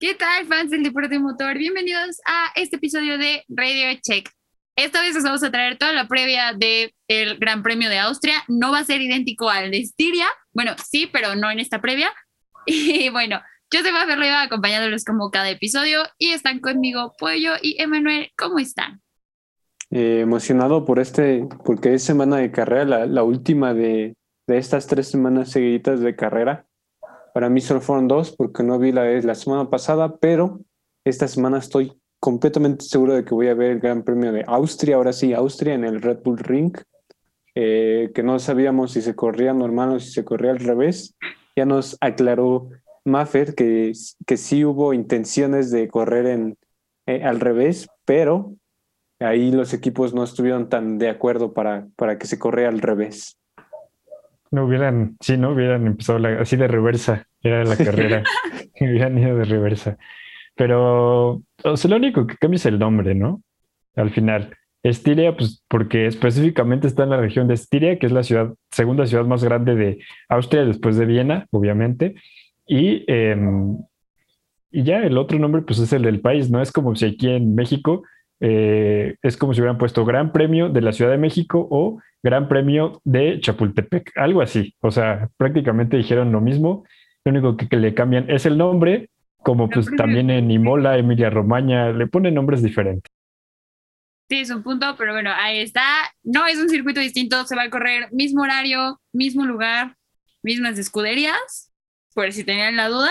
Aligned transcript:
¿Qué 0.00 0.14
tal, 0.14 0.46
fans 0.46 0.70
del 0.70 0.82
deporte 0.82 1.18
motor? 1.18 1.58
Bienvenidos 1.58 2.20
a 2.24 2.52
este 2.54 2.76
episodio 2.76 3.18
de 3.18 3.44
Radio 3.48 3.98
Check. 4.00 4.30
Esta 4.76 5.02
vez 5.02 5.16
os 5.16 5.24
vamos 5.24 5.42
a 5.42 5.50
traer 5.50 5.76
toda 5.76 5.92
la 5.92 6.06
previa 6.06 6.52
del 6.52 7.38
Gran 7.38 7.64
Premio 7.64 7.90
de 7.90 7.98
Austria. 7.98 8.44
No 8.46 8.70
va 8.70 8.78
a 8.78 8.84
ser 8.84 9.00
idéntico 9.00 9.50
al 9.50 9.72
de 9.72 9.78
Estiria. 9.78 10.26
Bueno, 10.52 10.76
sí, 10.88 11.08
pero 11.12 11.34
no 11.34 11.50
en 11.50 11.58
esta 11.58 11.80
previa. 11.80 12.12
Y 12.70 13.08
bueno, 13.08 13.40
yo 13.70 13.80
soy 13.80 13.92
Mafer 13.92 14.18
Leiva 14.18 14.42
acompañándolos 14.42 15.04
como 15.04 15.30
cada 15.30 15.50
episodio 15.50 16.02
y 16.16 16.28
están 16.30 16.60
conmigo 16.60 17.14
Pollo 17.18 17.54
y 17.60 17.82
Emanuel. 17.82 18.30
¿Cómo 18.36 18.58
están? 18.58 19.00
Eh, 19.90 20.20
emocionado 20.20 20.84
por 20.84 21.00
este, 21.00 21.48
porque 21.64 21.94
es 21.94 22.04
semana 22.04 22.36
de 22.36 22.52
carrera, 22.52 22.84
la, 22.84 23.06
la 23.06 23.22
última 23.24 23.74
de, 23.74 24.14
de, 24.46 24.58
estas 24.58 24.86
tres 24.86 25.08
semanas 25.08 25.50
seguiditas 25.50 26.00
de 26.00 26.14
carrera. 26.14 26.67
Para 27.38 27.50
mí 27.50 27.60
solo 27.60 27.80
fueron 27.80 28.08
dos 28.08 28.34
porque 28.34 28.64
no 28.64 28.80
vi 28.80 28.90
la, 28.90 29.04
la 29.04 29.36
semana 29.36 29.70
pasada, 29.70 30.16
pero 30.16 30.58
esta 31.04 31.28
semana 31.28 31.58
estoy 31.58 31.92
completamente 32.18 32.84
seguro 32.84 33.14
de 33.14 33.24
que 33.24 33.32
voy 33.32 33.46
a 33.46 33.54
ver 33.54 33.70
el 33.70 33.78
Gran 33.78 34.02
Premio 34.02 34.32
de 34.32 34.42
Austria, 34.48 34.96
ahora 34.96 35.12
sí, 35.12 35.32
Austria 35.32 35.74
en 35.74 35.84
el 35.84 36.02
Red 36.02 36.18
Bull 36.24 36.38
Ring, 36.38 36.76
eh, 37.54 38.10
que 38.12 38.24
no 38.24 38.40
sabíamos 38.40 38.90
si 38.90 39.02
se 39.02 39.14
corría 39.14 39.54
normal 39.54 39.90
o 39.90 40.00
si 40.00 40.10
se 40.10 40.24
corría 40.24 40.50
al 40.50 40.58
revés. 40.58 41.14
Ya 41.54 41.64
nos 41.64 41.96
aclaró 42.00 42.70
Maffer 43.04 43.54
que, 43.54 43.92
que 44.26 44.36
sí 44.36 44.64
hubo 44.64 44.92
intenciones 44.92 45.70
de 45.70 45.86
correr 45.86 46.26
en, 46.26 46.58
eh, 47.06 47.22
al 47.22 47.38
revés, 47.38 47.86
pero 48.04 48.56
ahí 49.20 49.52
los 49.52 49.74
equipos 49.74 50.12
no 50.12 50.24
estuvieron 50.24 50.68
tan 50.68 50.98
de 50.98 51.08
acuerdo 51.08 51.52
para, 51.52 51.86
para 51.94 52.18
que 52.18 52.26
se 52.26 52.40
corriera 52.40 52.70
al 52.70 52.80
revés. 52.80 53.38
No 54.50 54.64
hubieran, 54.64 55.16
sí, 55.20 55.36
no 55.36 55.50
hubieran 55.50 55.86
empezado 55.86 56.26
así 56.40 56.56
de 56.56 56.68
reversa, 56.68 57.26
era 57.42 57.64
la 57.64 57.76
carrera, 57.76 58.22
hubieran 58.80 59.18
ido 59.18 59.36
de 59.36 59.44
reversa. 59.44 59.98
Pero 60.54 61.42
o 61.64 61.76
sea, 61.76 61.90
lo 61.90 61.96
único 61.96 62.26
que 62.26 62.36
cambia 62.36 62.56
es 62.56 62.66
el 62.66 62.78
nombre, 62.78 63.14
¿no? 63.14 63.42
Al 63.96 64.10
final. 64.10 64.54
Estiria, 64.84 65.36
pues 65.36 65.64
porque 65.68 66.06
específicamente 66.06 66.86
está 66.86 67.02
en 67.02 67.10
la 67.10 67.16
región 67.16 67.48
de 67.48 67.54
Estiria, 67.54 67.98
que 67.98 68.06
es 68.06 68.12
la 68.12 68.22
ciudad, 68.22 68.54
segunda 68.70 69.06
ciudad 69.06 69.24
más 69.24 69.42
grande 69.42 69.74
de 69.74 69.98
Austria 70.28 70.64
después 70.64 70.96
de 70.96 71.04
Viena, 71.04 71.46
obviamente. 71.50 72.14
Y, 72.64 73.04
eh, 73.08 73.36
y 74.70 74.84
ya 74.84 74.98
el 75.02 75.18
otro 75.18 75.38
nombre, 75.38 75.62
pues 75.62 75.80
es 75.80 75.92
el 75.92 76.02
del 76.02 76.20
país, 76.20 76.48
¿no? 76.48 76.62
Es 76.62 76.70
como 76.70 76.94
si 76.94 77.06
aquí 77.06 77.28
en 77.28 77.54
México 77.56 78.04
eh, 78.40 79.16
es 79.22 79.36
como 79.36 79.54
si 79.54 79.60
hubieran 79.60 79.78
puesto 79.78 80.04
Gran 80.04 80.32
Premio 80.32 80.68
de 80.68 80.80
la 80.80 80.92
Ciudad 80.92 81.10
de 81.10 81.18
México 81.18 81.66
o 81.70 82.00
Gran 82.22 82.48
Premio 82.48 83.00
de 83.04 83.40
Chapultepec, 83.40 84.12
algo 84.16 84.42
así. 84.42 84.74
O 84.80 84.90
sea, 84.90 85.28
prácticamente 85.36 85.96
dijeron 85.96 86.32
lo 86.32 86.40
mismo. 86.40 86.84
Lo 87.24 87.32
único 87.32 87.56
que, 87.56 87.68
que 87.68 87.76
le 87.76 87.94
cambian 87.94 88.30
es 88.30 88.46
el 88.46 88.56
nombre 88.56 89.10
como 89.48 89.68
pues 89.68 89.88
también 89.96 90.30
en 90.30 90.50
Imola, 90.50 90.98
Emilia 90.98 91.30
Romagna, 91.30 91.90
le 91.90 92.06
ponen 92.06 92.34
nombres 92.34 92.62
diferentes. 92.62 93.10
Sí, 94.28 94.40
es 94.40 94.50
un 94.50 94.62
punto, 94.62 94.94
pero 94.98 95.12
bueno, 95.12 95.30
ahí 95.34 95.60
está. 95.60 95.82
No 96.22 96.46
es 96.46 96.58
un 96.58 96.68
circuito 96.68 97.00
distinto, 97.00 97.46
se 97.46 97.56
va 97.56 97.62
a 97.62 97.70
correr 97.70 98.12
mismo 98.12 98.42
horario, 98.42 99.00
mismo 99.12 99.46
lugar, 99.46 99.96
mismas 100.42 100.78
escuderías, 100.78 101.72
por 102.14 102.30
si 102.32 102.44
tenían 102.44 102.76
la 102.76 102.88
duda. 102.88 103.10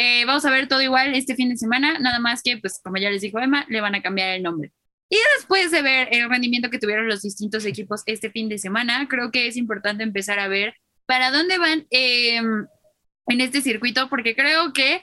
Eh, 0.00 0.24
vamos 0.26 0.44
a 0.44 0.50
ver 0.52 0.68
todo 0.68 0.80
igual 0.80 1.16
este 1.16 1.34
fin 1.34 1.48
de 1.48 1.56
semana, 1.56 1.98
nada 1.98 2.20
más 2.20 2.40
que, 2.40 2.56
pues 2.58 2.80
como 2.84 2.98
ya 2.98 3.10
les 3.10 3.20
dijo 3.20 3.40
Emma, 3.40 3.66
le 3.68 3.80
van 3.80 3.96
a 3.96 4.00
cambiar 4.00 4.28
el 4.28 4.44
nombre. 4.44 4.70
Y 5.08 5.16
después 5.36 5.72
de 5.72 5.82
ver 5.82 6.08
el 6.12 6.30
rendimiento 6.30 6.70
que 6.70 6.78
tuvieron 6.78 7.08
los 7.08 7.22
distintos 7.22 7.64
equipos 7.64 8.04
este 8.06 8.30
fin 8.30 8.48
de 8.48 8.58
semana, 8.58 9.08
creo 9.08 9.32
que 9.32 9.48
es 9.48 9.56
importante 9.56 10.04
empezar 10.04 10.38
a 10.38 10.46
ver 10.46 10.76
para 11.04 11.32
dónde 11.32 11.58
van 11.58 11.88
eh, 11.90 12.36
en 12.36 13.40
este 13.40 13.60
circuito, 13.60 14.08
porque 14.08 14.36
creo 14.36 14.72
que 14.72 15.02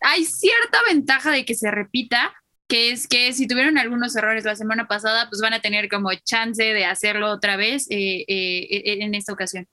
hay 0.00 0.24
cierta 0.24 0.78
ventaja 0.88 1.32
de 1.32 1.44
que 1.44 1.54
se 1.54 1.70
repita, 1.70 2.32
que 2.66 2.92
es 2.92 3.08
que 3.08 3.34
si 3.34 3.46
tuvieron 3.46 3.76
algunos 3.76 4.16
errores 4.16 4.46
la 4.46 4.56
semana 4.56 4.88
pasada, 4.88 5.28
pues 5.28 5.42
van 5.42 5.52
a 5.52 5.60
tener 5.60 5.90
como 5.90 6.14
chance 6.14 6.64
de 6.64 6.86
hacerlo 6.86 7.30
otra 7.30 7.58
vez 7.58 7.86
eh, 7.90 8.24
eh, 8.26 9.02
en 9.02 9.14
esta 9.14 9.34
ocasión. 9.34 9.68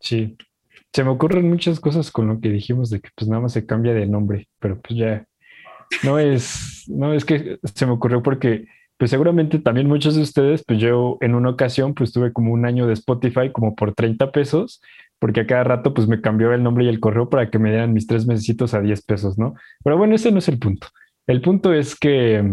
Sí, 0.00 0.36
se 0.94 1.02
me 1.02 1.10
ocurren 1.10 1.48
muchas 1.48 1.80
cosas 1.80 2.12
con 2.12 2.28
lo 2.28 2.40
que 2.40 2.50
dijimos 2.50 2.88
de 2.88 3.00
que 3.00 3.10
pues 3.16 3.28
nada 3.28 3.42
más 3.42 3.52
se 3.52 3.66
cambia 3.66 3.92
de 3.94 4.06
nombre, 4.06 4.48
pero 4.60 4.80
pues 4.80 4.96
ya 4.96 5.26
no 6.04 6.20
es, 6.20 6.84
no 6.88 7.12
es 7.12 7.24
que 7.24 7.58
se 7.62 7.84
me 7.86 7.92
ocurrió 7.92 8.22
porque 8.22 8.66
pues 8.96 9.10
seguramente 9.10 9.58
también 9.58 9.88
muchos 9.88 10.14
de 10.14 10.22
ustedes, 10.22 10.62
pues 10.64 10.78
yo 10.78 11.18
en 11.20 11.34
una 11.34 11.50
ocasión 11.50 11.94
pues 11.94 12.12
tuve 12.12 12.32
como 12.32 12.52
un 12.52 12.64
año 12.64 12.86
de 12.86 12.92
Spotify 12.92 13.50
como 13.50 13.74
por 13.74 13.92
30 13.92 14.30
pesos 14.30 14.80
porque 15.18 15.40
a 15.40 15.46
cada 15.48 15.64
rato 15.64 15.94
pues 15.94 16.06
me 16.06 16.20
cambió 16.20 16.52
el 16.52 16.62
nombre 16.62 16.84
y 16.84 16.88
el 16.88 17.00
correo 17.00 17.28
para 17.28 17.50
que 17.50 17.58
me 17.58 17.70
dieran 17.70 17.92
mis 17.92 18.06
tres 18.06 18.26
mesecitos 18.26 18.72
a 18.72 18.80
10 18.80 19.02
pesos, 19.04 19.36
¿no? 19.36 19.54
Pero 19.82 19.98
bueno, 19.98 20.14
ese 20.14 20.30
no 20.30 20.38
es 20.38 20.48
el 20.48 20.60
punto. 20.60 20.86
El 21.26 21.40
punto 21.40 21.72
es 21.72 21.96
que, 21.96 22.44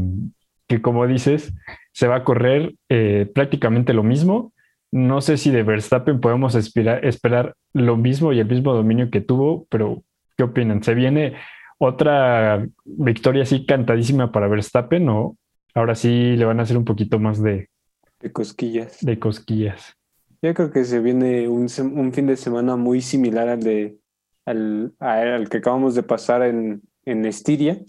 que 0.68 0.82
como 0.82 1.06
dices, 1.06 1.54
se 1.92 2.08
va 2.08 2.16
a 2.16 2.24
correr 2.24 2.74
eh, 2.90 3.30
prácticamente 3.36 3.94
lo 3.94 4.04
mismo. 4.04 4.54
No 4.92 5.22
sé 5.22 5.38
si 5.38 5.52
de 5.52 5.64
Verstappen 5.64 6.20
podemos 6.20 6.56
esperar, 6.56 7.06
esperar 7.06 7.56
lo 7.74 7.98
mismo 7.98 8.34
y 8.34 8.40
el 8.40 8.48
mismo 8.48 8.74
dominio 8.74 9.10
que 9.10 9.22
tuvo, 9.22 9.66
pero 9.70 10.04
¿qué 10.38 10.44
opinan? 10.44 10.84
¿Se 10.84 10.94
viene 10.94 11.36
otra 11.78 12.68
victoria 12.84 13.44
así 13.44 13.66
cantadísima 13.66 14.32
para 14.32 14.48
Verstappen 14.48 15.08
o 15.10 15.38
ahora 15.74 15.96
sí 15.96 16.36
le 16.36 16.46
van 16.46 16.60
a 16.60 16.64
hacer 16.64 16.78
un 16.78 16.86
poquito 16.86 17.20
más 17.20 17.42
de... 17.42 17.70
De 18.20 18.32
cosquillas. 18.32 18.98
De 19.02 19.18
cosquillas. 19.18 19.96
Yo 20.42 20.54
creo 20.54 20.72
que 20.72 20.84
se 20.84 21.00
viene 21.00 21.48
un, 21.48 21.68
un 21.94 22.14
fin 22.14 22.28
de 22.28 22.36
semana 22.36 22.76
muy 22.76 23.02
similar 23.02 23.48
al 23.48 23.62
de 23.62 23.98
al, 24.46 24.94
al 25.00 25.50
que 25.50 25.58
acabamos 25.58 25.96
de 25.96 26.04
pasar 26.04 26.44
en, 26.44 26.82
en 27.06 27.26
Estiria, 27.26 27.80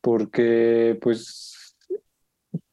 porque 0.00 0.98
pues 1.00 1.63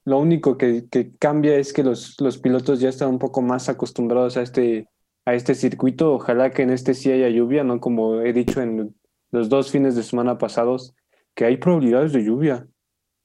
lo 0.04 0.20
único 0.20 0.58
que, 0.58 0.88
cambia 1.20 1.56
es 1.58 1.74
que 1.74 1.84
los, 1.84 2.16
los 2.20 2.38
pilotos 2.38 2.80
ya 2.80 2.90
están 2.90 3.10
un 3.10 3.20
poco 3.20 3.42
más 3.42 3.70
acostumbrados 3.70 4.38
a 4.38 4.42
este, 4.42 4.88
a 5.26 5.34
este 5.34 5.56
circuito. 5.56 6.14
Ojalá 6.14 6.52
que 6.52 6.64
en 6.64 6.72
este 6.72 6.94
sí 6.94 7.12
haya 7.12 7.30
lluvia, 7.30 7.64
¿no? 7.64 7.80
Como 7.80 8.22
he 8.22 8.34
dicho 8.34 8.62
en 8.62 8.96
los 9.32 9.50
dos 9.50 9.72
fines 9.72 9.96
de 9.96 10.04
semana 10.04 10.38
pasados, 10.38 10.96
que 11.36 11.46
hay 11.46 11.58
probabilidades 11.58 12.14
de 12.14 12.24
lluvia. 12.24 12.68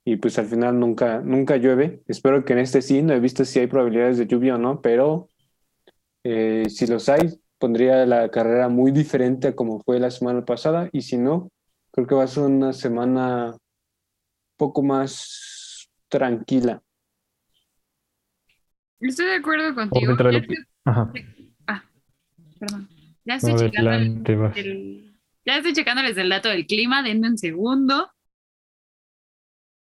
Y 0.05 0.17
pues 0.17 0.39
al 0.39 0.47
final 0.47 0.79
nunca, 0.79 1.21
nunca 1.21 1.57
llueve. 1.57 2.03
Espero 2.07 2.45
que 2.45 2.53
en 2.53 2.61
este 2.61 2.83
sí, 2.83 3.03
no 3.03 3.13
he 3.13 3.21
visto 3.21 3.45
si 3.45 3.59
hay 3.59 3.67
probabilidades 3.67 4.19
de 4.19 4.27
lluvia 4.27 4.55
o 4.55 4.59
no, 4.59 4.81
pero 4.81 5.29
eh, 6.23 6.67
si 6.69 6.87
los 6.87 7.09
hay, 7.09 7.41
pondría 7.59 8.07
la 8.07 8.31
carrera 8.31 8.69
muy 8.69 8.93
diferente 8.93 9.49
a 9.49 9.57
como 9.57 9.81
fue 9.81 9.99
la 9.99 10.11
semana 10.11 10.45
pasada 10.45 10.89
y 10.93 11.03
si 11.03 11.17
no, 11.17 11.51
creo 11.91 12.07
que 12.07 12.15
va 12.15 12.25
a 12.25 12.29
ser 12.29 12.45
una 12.45 12.73
semana 12.73 13.57
poco 14.57 14.83
más 14.83 15.56
tranquila. 16.09 16.83
Estoy 19.00 19.27
de 19.27 19.34
acuerdo 19.34 19.75
contigo. 19.75 20.17
Ya 20.31 20.39
estoy... 20.39 20.56
Ah, 20.84 21.84
perdón. 22.59 22.89
Ya 23.25 23.34
estoy, 23.34 23.56
checando 23.56 23.91
el, 23.91 25.19
ya 25.45 25.56
estoy 25.56 25.72
checándoles 25.72 26.16
el 26.16 26.28
dato 26.28 26.49
del 26.49 26.66
clima, 26.66 27.03
denme 27.03 27.28
un 27.28 27.39
segundo. 27.39 28.11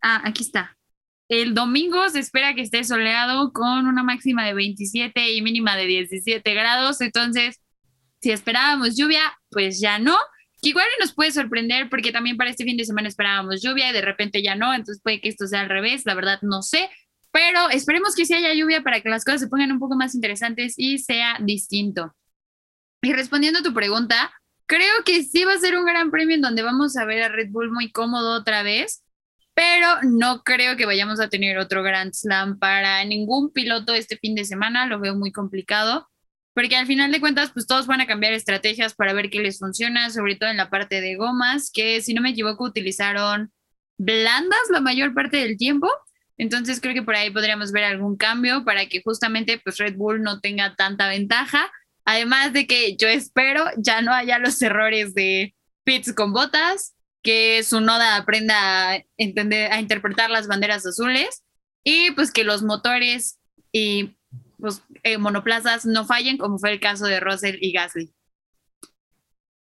Ah, 0.01 0.23
aquí 0.25 0.45
está. 0.45 0.77
El 1.29 1.55
domingo 1.55 2.09
se 2.09 2.19
espera 2.19 2.55
que 2.55 2.63
esté 2.63 2.85
soleado 2.85 3.53
con 3.53 3.87
una 3.87 4.03
máxima 4.03 4.45
de 4.47 4.55
27 4.55 5.33
y 5.33 5.43
mínima 5.43 5.77
de 5.77 5.87
17 5.87 6.55
grados. 6.55 7.01
Entonces, 7.01 7.61
si 8.21 8.31
esperábamos 8.31 8.97
lluvia, 8.97 9.23
pues 9.51 9.81
ya 9.81 9.99
no. 9.99 10.17
Que 10.63 10.71
igual 10.71 10.87
nos 11.01 11.13
puede 11.13 11.33
sorprender 11.33 11.91
porque 11.91 12.13
también 12.13 12.37
para 12.37 12.51
este 12.51 12.65
fin 12.65 12.77
de 12.77 12.85
semana 12.85 13.09
esperábamos 13.09 13.61
lluvia 13.63 13.91
y 13.91 13.93
de 13.93 14.01
repente 14.01 14.43
ya 14.43 14.55
no. 14.55 14.73
Entonces 14.73 15.03
puede 15.03 15.21
que 15.21 15.29
esto 15.29 15.47
sea 15.47 15.61
al 15.61 15.69
revés. 15.69 16.07
La 16.07 16.15
verdad, 16.15 16.39
no 16.43 16.63
sé. 16.63 16.89
Pero 17.33 17.69
esperemos 17.71 18.15
que 18.15 18.25
sí 18.25 18.35
haya 18.35 18.55
lluvia 18.55 18.83
para 18.83 19.01
que 19.01 19.09
las 19.09 19.25
cosas 19.25 19.41
se 19.41 19.49
pongan 19.49 19.73
un 19.73 19.79
poco 19.79 19.97
más 19.97 20.15
interesantes 20.15 20.75
y 20.77 20.99
sea 20.99 21.39
distinto. 21.41 22.15
Y 23.03 23.13
respondiendo 23.13 23.59
a 23.59 23.63
tu 23.63 23.75
pregunta, 23.75 24.33
creo 24.67 25.03
que 25.05 25.25
sí 25.25 25.45
va 25.45 25.55
a 25.55 25.59
ser 25.59 25.77
un 25.77 25.85
gran 25.85 26.11
premio 26.11 26.37
en 26.37 26.43
donde 26.43 26.63
vamos 26.63 26.97
a 26.97 27.05
ver 27.05 27.23
a 27.23 27.29
Red 27.29 27.49
Bull 27.51 27.73
muy 27.73 27.91
cómodo 27.91 28.37
otra 28.37 28.63
vez 28.63 29.03
pero 29.55 29.87
no 30.03 30.43
creo 30.43 30.77
que 30.77 30.87
vayamos 30.87 31.21
a 31.21 31.29
tener 31.29 31.59
otro 31.59 31.83
Grand 31.83 32.13
Slam 32.15 32.59
para 32.59 33.05
ningún 33.05 33.53
piloto 33.53 33.95
este 33.95 34.17
fin 34.17 34.35
de 34.35 34.45
semana, 34.45 34.87
lo 34.87 34.99
veo 34.99 35.15
muy 35.15 35.33
complicado, 35.33 36.09
porque 36.55 36.77
al 36.77 36.87
final 36.87 37.11
de 37.13 37.21
cuentas, 37.21 37.51
pues 37.53 37.67
todos 37.67 37.87
van 37.87 38.01
a 38.01 38.07
cambiar 38.07 38.33
estrategias 38.33 38.95
para 38.95 39.13
ver 39.13 39.31
qué 39.31 39.41
les 39.41 39.59
funciona, 39.59 40.11
sobre 40.11 40.37
todo 40.37 40.51
en 40.51 40.57
la 40.57 40.71
parte 40.71 41.01
de 41.01 41.17
gomas, 41.17 41.71
que 41.73 42.03
si 42.03 42.15
no 42.15 42.23
me 42.23 42.31
equivoco 42.31 42.65
utilizaron 42.65 43.53
blandas 43.99 44.61
la 44.71 44.81
mayor 44.81 45.15
parte 45.15 45.39
del 45.39 45.57
tiempo, 45.57 45.89
entonces 46.37 46.81
creo 46.81 46.95
que 46.95 47.03
por 47.03 47.15
ahí 47.15 47.31
podríamos 47.31 47.73
ver 47.73 47.85
algún 47.85 48.17
cambio 48.17 48.65
para 48.65 48.87
que 48.87 49.03
justamente 49.03 49.61
pues 49.63 49.79
Red 49.79 49.97
Bull 49.97 50.23
no 50.23 50.41
tenga 50.41 50.75
tanta 50.77 51.09
ventaja, 51.09 51.71
además 52.05 52.53
de 52.53 52.67
que 52.67 52.97
yo 52.97 53.09
espero 53.09 53.65
ya 53.77 54.03
no 54.03 54.13
haya 54.13 54.39
los 54.39 54.61
errores 54.61 55.15
de 55.15 55.55
pits 55.85 56.13
con 56.13 56.33
botas, 56.33 56.95
que 57.23 57.63
su 57.63 57.81
noda 57.81 58.17
aprenda 58.17 58.91
a 58.91 59.05
entender, 59.17 59.73
a 59.73 59.81
interpretar 59.81 60.31
las 60.31 60.49
banderas 60.49 60.85
azules 60.85 61.45
y 61.85 62.11
pues 62.13 62.33
que 62.33 62.45
los 62.45 62.63
motores 62.63 63.39
y 63.71 64.17
pues, 64.59 64.83
eh, 65.03 65.19
monoplazas 65.19 65.85
no 65.87 66.05
fallen, 66.05 66.39
como 66.39 66.59
fue 66.59 66.73
el 66.73 66.81
caso 66.81 67.07
de 67.07 67.21
Russell 67.21 67.57
y 67.61 67.73
Gasly. 67.73 68.13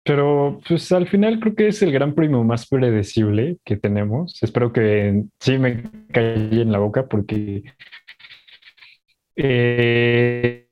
Pero 0.05 0.61
pues 0.67 0.91
al 0.93 1.07
final 1.07 1.39
creo 1.39 1.55
que 1.55 1.69
es 1.69 1.83
el 1.83 1.93
gran 1.93 2.15
premio 2.15 2.43
más 2.43 2.67
predecible 2.67 3.59
que 3.65 3.77
tenemos. 3.77 4.43
Espero 4.43 4.73
que 4.73 5.25
sí 5.39 5.59
me 5.59 5.83
calle 6.11 6.63
en 6.63 6.73
la 6.73 6.79
boca 6.79 7.07
porque 7.07 7.63
eh, 9.37 10.65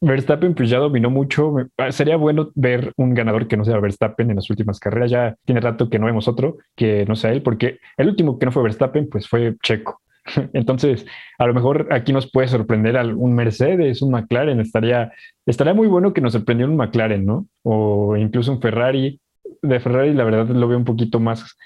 Verstappen 0.00 0.54
pues 0.54 0.70
ya 0.70 0.78
dominó 0.78 1.10
mucho. 1.10 1.54
Sería 1.90 2.16
bueno 2.16 2.50
ver 2.54 2.92
un 2.96 3.12
ganador 3.12 3.46
que 3.46 3.58
no 3.58 3.66
sea 3.66 3.78
Verstappen 3.78 4.30
en 4.30 4.36
las 4.36 4.48
últimas 4.48 4.80
carreras. 4.80 5.10
Ya 5.10 5.36
tiene 5.44 5.60
rato 5.60 5.90
que 5.90 5.98
no 5.98 6.06
vemos 6.06 6.26
otro 6.26 6.56
que 6.74 7.04
no 7.06 7.16
sea 7.16 7.32
él, 7.32 7.42
porque 7.42 7.80
el 7.98 8.08
último 8.08 8.38
que 8.38 8.46
no 8.46 8.52
fue 8.52 8.62
Verstappen 8.62 9.10
pues 9.10 9.28
fue 9.28 9.56
Checo. 9.62 10.00
Entonces, 10.52 11.06
a 11.38 11.46
lo 11.46 11.54
mejor 11.54 11.88
aquí 11.90 12.12
nos 12.12 12.30
puede 12.30 12.48
sorprender 12.48 12.96
un 13.14 13.34
Mercedes, 13.34 14.02
un 14.02 14.12
McLaren. 14.12 14.60
Estaría, 14.60 15.12
estaría 15.46 15.74
muy 15.74 15.86
bueno 15.86 16.12
que 16.12 16.20
nos 16.20 16.32
sorprendiera 16.32 16.70
un 16.70 16.76
McLaren, 16.76 17.24
¿no? 17.24 17.46
O 17.62 18.16
incluso 18.16 18.52
un 18.52 18.60
Ferrari. 18.60 19.20
De 19.62 19.80
Ferrari, 19.80 20.14
la 20.14 20.24
verdad, 20.24 20.48
lo 20.48 20.68
veo 20.68 20.78
un 20.78 20.84
poquito 20.84 21.20
más, 21.20 21.56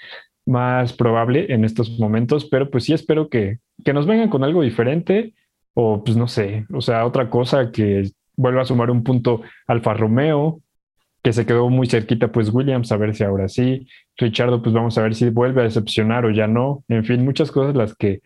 más 0.45 0.93
probable 0.93 1.53
en 1.53 1.65
estos 1.65 1.99
momentos, 1.99 2.45
pero 2.45 2.69
pues 2.69 2.85
sí 2.85 2.93
espero 2.93 3.29
que, 3.29 3.59
que 3.83 3.93
nos 3.93 4.05
vengan 4.05 4.29
con 4.29 4.43
algo 4.43 4.61
diferente 4.61 5.33
o 5.73 6.03
pues 6.03 6.17
no 6.17 6.27
sé, 6.27 6.65
o 6.73 6.79
sea, 6.79 7.05
otra 7.05 7.29
cosa 7.29 7.71
que 7.71 8.09
vuelva 8.37 8.61
a 8.61 8.65
sumar 8.65 8.89
un 8.89 9.03
punto 9.03 9.41
Alfa 9.67 9.93
Romeo, 9.93 10.61
que 11.21 11.33
se 11.33 11.45
quedó 11.45 11.69
muy 11.69 11.87
cerquita, 11.87 12.31
pues 12.31 12.53
Williams, 12.53 12.91
a 12.91 12.97
ver 12.97 13.15
si 13.15 13.23
ahora 13.23 13.47
sí. 13.49 13.87
Richardo, 14.15 14.61
pues 14.61 14.75
vamos 14.75 14.97
a 14.97 15.01
ver 15.01 15.15
si 15.15 15.29
vuelve 15.29 15.61
a 15.61 15.63
decepcionar 15.63 16.23
o 16.25 16.29
ya 16.29 16.45
no. 16.45 16.83
En 16.87 17.03
fin, 17.03 17.25
muchas 17.25 17.51
cosas 17.51 17.75
las 17.75 17.95
que 17.95 18.21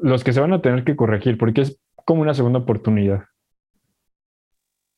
los 0.00 0.24
que 0.24 0.32
se 0.32 0.40
van 0.40 0.52
a 0.52 0.62
tener 0.62 0.84
que 0.84 0.96
corregir, 0.96 1.38
porque 1.38 1.62
es 1.62 1.80
como 2.04 2.22
una 2.22 2.34
segunda 2.34 2.60
oportunidad. 2.60 3.24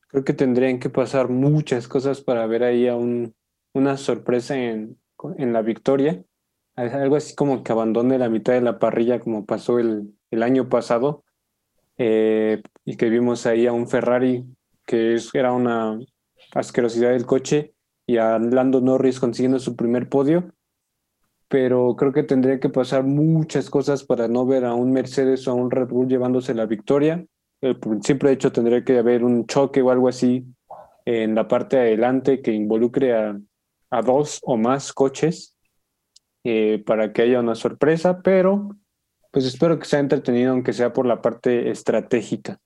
Creo 0.09 0.25
que 0.25 0.35
tendrían 0.35 0.79
que 0.79 0.91
pasar 0.91 1.29
muchas 1.29 1.89
cosas 1.89 2.21
para 2.21 2.47
ver 2.47 2.65
ahí 2.65 2.87
a 2.87 2.97
un, 2.97 3.35
una 3.73 3.97
sorpresa 3.97 4.57
en, 4.57 4.99
la 5.39 5.63
victoria. 5.63 6.23
Algo 6.75 7.17
así 7.17 7.35
como 7.35 7.63
que 7.63 7.73
abandone 7.73 8.19
la 8.19 8.29
mitad 8.29 8.55
de 8.55 8.61
la 8.61 8.79
parrilla 8.79 9.21
como 9.21 9.47
pasó 9.47 9.79
el, 9.79 10.15
el 10.31 10.43
año 10.43 10.69
pasado. 10.69 11.25
Eh, 11.99 12.63
y 12.85 12.97
que 12.97 13.09
vimos 13.09 13.47
ahí 13.47 13.67
a 13.67 13.73
un 13.73 13.87
Ferrari 13.87 14.45
que 14.87 15.19
era 15.35 15.53
una 15.53 15.99
asquerosidad 16.55 17.11
del 17.11 17.27
coche 17.27 17.75
y 18.07 18.17
a 18.17 18.39
Lando 18.39 18.81
Norris 18.81 19.21
consiguiendo 19.21 19.59
su 19.59 19.77
primer 19.77 20.09
podio 20.09 20.53
pero 21.53 21.97
creo 21.97 22.15
que 22.15 22.23
tendría 22.23 22.59
que 22.59 22.71
pasar 22.71 23.05
muchas 23.05 23.69
cosas 23.69 24.05
para 24.05 24.27
no 24.27 24.47
ver 24.47 24.65
a 24.65 24.73
un 24.73 24.91
Mercedes 24.91 25.47
o 25.47 25.51
a 25.51 25.55
un 25.55 25.71
Red 25.71 25.89
Bull 25.89 26.09
llevándose 26.09 26.55
la 26.55 26.65
victoria. 26.65 27.27
El 27.61 27.77
simple 28.01 28.33
hecho 28.33 28.51
tendría 28.53 28.83
que 28.83 28.97
haber 28.97 29.23
un 29.23 29.47
choque 29.47 29.83
o 29.83 29.91
algo 29.91 30.09
así 30.09 30.47
en 31.05 31.35
la 31.35 31.49
parte 31.49 31.77
de 31.77 31.83
adelante 31.83 32.41
que 32.41 32.55
involucre 32.55 33.15
a, 33.15 33.39
a 33.91 34.01
dos 34.01 34.41
o 34.45 34.57
más 34.57 34.95
coches 34.95 35.55
eh, 36.43 36.83
para 36.87 37.13
que 37.13 37.21
haya 37.21 37.41
una 37.41 37.55
sorpresa, 37.55 38.23
pero 38.23 38.75
pues 39.31 39.45
espero 39.45 39.79
que 39.79 39.85
sea 39.85 40.01
entretenido, 40.01 40.53
aunque 40.53 40.73
sea 40.73 40.95
por 40.95 41.05
la 41.05 41.21
parte 41.21 41.69
estratégica. 41.69 42.61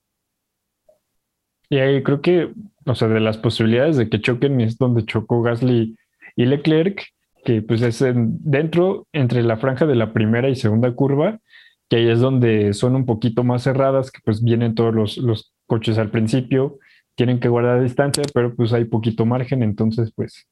Y 1.69 1.79
ahí 1.79 2.01
creo 2.03 2.21
que, 2.21 2.53
o 2.85 2.95
sea, 2.95 3.09
de 3.09 3.19
las 3.19 3.37
posibilidades 3.37 3.97
de 3.97 4.09
que 4.09 4.21
choquen 4.21 4.61
es 4.61 4.77
donde 4.77 5.03
chocó 5.03 5.41
Gasly 5.41 5.97
y 6.37 6.45
Leclerc, 6.45 7.05
que 7.47 7.61
pues 7.61 7.81
es 7.81 8.03
dentro 8.03 9.07
entre 9.13 9.41
la 9.41 9.55
franja 9.55 9.85
de 9.85 9.95
la 9.95 10.11
primera 10.11 10.49
y 10.49 10.55
segunda 10.57 10.91
curva, 10.91 11.39
que 11.87 11.95
ahí 11.95 12.09
es 12.09 12.19
donde 12.19 12.73
son 12.73 12.93
un 12.97 13.05
poquito 13.05 13.45
más 13.45 13.63
cerradas, 13.63 14.11
que 14.11 14.19
pues 14.25 14.43
vienen 14.43 14.75
todos 14.75 14.93
los, 14.93 15.17
los 15.17 15.53
coches 15.65 15.97
al 15.97 16.11
principio, 16.11 16.77
tienen 17.15 17.39
que 17.39 17.47
guardar 17.47 17.81
distancia, 17.81 18.25
pero 18.33 18.53
pues 18.53 18.73
hay 18.73 18.83
poquito 18.83 19.25
margen, 19.25 19.63
entonces 19.63 20.11
pues 20.13 20.45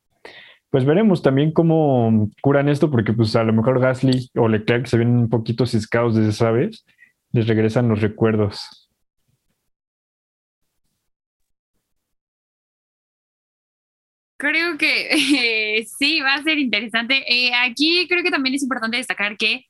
pues 0.69 0.85
veremos 0.85 1.21
también 1.21 1.51
cómo 1.51 2.29
curan 2.41 2.69
esto, 2.69 2.89
porque 2.89 3.11
pues 3.11 3.35
a 3.35 3.43
lo 3.43 3.51
mejor 3.51 3.81
Gasly 3.81 4.29
o 4.37 4.47
Leclerc 4.47 4.85
se 4.85 4.97
ven 4.97 5.09
un 5.09 5.29
poquito 5.29 5.65
ciscados 5.65 6.15
desde 6.15 6.29
esa 6.29 6.53
les 7.33 7.45
regresan 7.45 7.89
los 7.89 7.99
recuerdos. 7.99 8.84
Creo 14.37 14.77
que 14.77 15.09
eh, 15.79 15.85
sí, 15.97 16.19
va 16.21 16.35
a 16.35 16.43
ser 16.43 16.59
interesante. 16.59 17.23
Eh, 17.27 17.51
aquí 17.53 18.07
creo 18.07 18.23
que 18.23 18.31
también 18.31 18.55
es 18.55 18.63
importante 18.63 18.97
destacar 18.97 19.37
que 19.37 19.65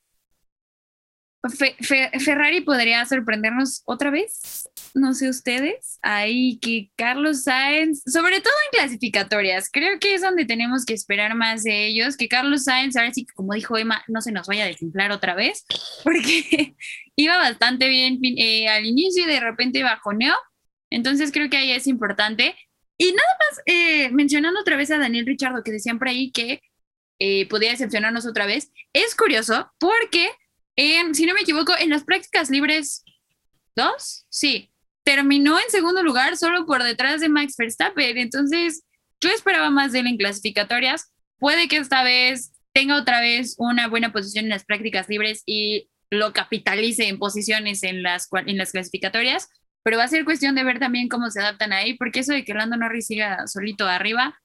Ferrari 1.48 2.60
podría 2.60 3.04
sorprendernos 3.04 3.82
otra 3.84 4.10
vez, 4.10 4.68
no 4.94 5.14
sé 5.14 5.28
ustedes, 5.28 5.98
ahí 6.02 6.58
que 6.60 6.90
Carlos 6.96 7.44
Sainz, 7.44 8.02
sobre 8.06 8.40
todo 8.40 8.52
en 8.64 8.78
clasificatorias, 8.78 9.70
creo 9.70 9.98
que 9.98 10.14
es 10.14 10.22
donde 10.22 10.44
tenemos 10.44 10.84
que 10.84 10.94
esperar 10.94 11.34
más 11.34 11.62
de 11.62 11.86
ellos, 11.86 12.16
que 12.16 12.28
Carlos 12.28 12.64
Sainz, 12.64 12.96
ahora 12.96 13.12
sí 13.12 13.24
que 13.24 13.34
como 13.34 13.54
dijo 13.54 13.76
Emma, 13.76 14.02
no 14.08 14.20
se 14.20 14.32
nos 14.32 14.46
vaya 14.46 14.64
a 14.64 14.68
desinflar 14.68 15.12
otra 15.12 15.34
vez, 15.34 15.64
porque 16.04 16.74
iba 17.16 17.36
bastante 17.36 17.88
bien 17.88 18.18
eh, 18.22 18.68
al 18.68 18.84
inicio 18.84 19.24
y 19.24 19.28
de 19.28 19.40
repente 19.40 19.82
bajoneó, 19.82 20.34
entonces 20.90 21.32
creo 21.32 21.50
que 21.50 21.56
ahí 21.56 21.72
es 21.72 21.86
importante. 21.86 22.54
Y 22.98 23.12
nada 23.12 23.28
más, 23.40 23.60
eh, 23.66 24.10
mencionando 24.10 24.60
otra 24.60 24.76
vez 24.76 24.90
a 24.90 24.98
Daniel 24.98 25.26
Richardo, 25.26 25.62
que 25.62 25.72
decían 25.72 25.98
por 25.98 26.08
ahí 26.08 26.30
que 26.30 26.62
eh, 27.18 27.46
podía 27.48 27.70
decepcionarnos 27.70 28.26
otra 28.26 28.46
vez, 28.46 28.70
es 28.92 29.14
curioso 29.14 29.70
porque, 29.78 30.30
si 30.76 31.26
no 31.26 31.34
me 31.34 31.40
equivoco, 31.40 31.74
en 31.78 31.90
las 31.90 32.04
prácticas 32.04 32.50
libres 32.50 33.04
dos, 33.74 34.26
sí, 34.30 34.72
terminó 35.04 35.58
en 35.60 35.70
segundo 35.70 36.02
lugar 36.02 36.36
solo 36.36 36.66
por 36.66 36.82
detrás 36.82 37.20
de 37.20 37.28
Max 37.28 37.54
Verstappen. 37.56 38.18
Entonces, 38.18 38.82
yo 39.20 39.30
esperaba 39.30 39.70
más 39.70 39.92
de 39.92 40.00
él 40.00 40.06
en 40.08 40.16
clasificatorias. 40.16 41.12
Puede 41.38 41.68
que 41.68 41.76
esta 41.76 42.02
vez 42.02 42.52
tenga 42.72 42.96
otra 42.96 43.20
vez 43.20 43.54
una 43.58 43.88
buena 43.88 44.12
posición 44.12 44.46
en 44.46 44.50
las 44.50 44.64
prácticas 44.64 45.08
libres 45.08 45.42
y 45.46 45.88
lo 46.10 46.32
capitalice 46.32 47.08
en 47.08 47.18
posiciones 47.18 47.82
en 47.82 48.02
las, 48.02 48.28
en 48.46 48.58
las 48.58 48.72
clasificatorias, 48.72 49.48
pero 49.86 49.98
va 49.98 50.02
a 50.02 50.08
ser 50.08 50.24
cuestión 50.24 50.56
de 50.56 50.64
ver 50.64 50.80
también 50.80 51.08
cómo 51.08 51.30
se 51.30 51.38
adaptan 51.38 51.72
ahí, 51.72 51.94
porque 51.94 52.18
eso 52.18 52.32
de 52.32 52.44
que 52.44 52.52
Lando 52.52 52.76
Norris 52.76 53.06
siga 53.06 53.46
solito 53.46 53.86
arriba, 53.86 54.36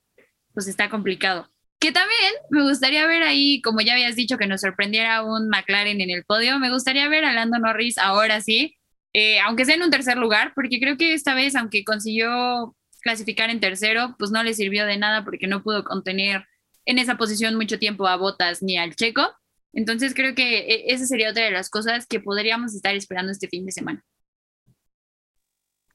pues 0.54 0.68
está 0.68 0.88
complicado. 0.92 1.50
Que 1.80 1.92
también 1.92 2.32
me 2.52 2.62
gustaría 2.62 3.08
ver 3.08 3.24
ahí, 3.24 3.60
como 3.64 3.82
ya 3.82 3.94
habías 3.94 4.16
dicho, 4.16 4.38
que 4.38 4.46
nos 4.46 4.62
sorprendiera 4.62 5.24
un 5.24 5.50
McLaren 5.50 6.00
en 6.00 6.12
el 6.12 6.24
podio, 6.26 6.60
me 6.60 6.70
gustaría 6.70 7.10
ver 7.10 7.26
a 7.26 7.34
Lando 7.34 7.58
Norris 7.58 7.98
ahora 7.98 8.40
sí, 8.40 8.78
eh, 9.14 9.40
aunque 9.40 9.66
sea 9.66 9.74
en 9.74 9.82
un 9.82 9.90
tercer 9.90 10.16
lugar, 10.16 10.52
porque 10.54 10.80
creo 10.80 10.96
que 10.96 11.16
esta 11.16 11.34
vez, 11.34 11.56
aunque 11.56 11.84
consiguió 11.84 12.76
clasificar 13.02 13.50
en 13.50 13.60
tercero, 13.60 14.16
pues 14.20 14.30
no 14.30 14.44
le 14.44 14.54
sirvió 14.54 14.86
de 14.86 14.98
nada 14.98 15.24
porque 15.26 15.48
no 15.48 15.64
pudo 15.64 15.84
contener 15.84 16.46
en 16.86 17.00
esa 17.00 17.18
posición 17.18 17.56
mucho 17.56 17.80
tiempo 17.80 18.06
a 18.06 18.16
Botas 18.16 18.62
ni 18.62 18.78
al 18.78 18.96
Checo. 18.96 19.28
Entonces 19.74 20.14
creo 20.14 20.36
que 20.36 20.60
eh, 20.60 20.84
esa 20.90 21.08
sería 21.08 21.32
otra 21.32 21.46
de 21.46 21.52
las 21.52 21.72
cosas 21.72 22.06
que 22.06 22.20
podríamos 22.20 22.76
estar 22.76 22.94
esperando 22.94 23.32
este 23.32 23.48
fin 23.48 23.66
de 23.66 23.72
semana. 23.72 24.06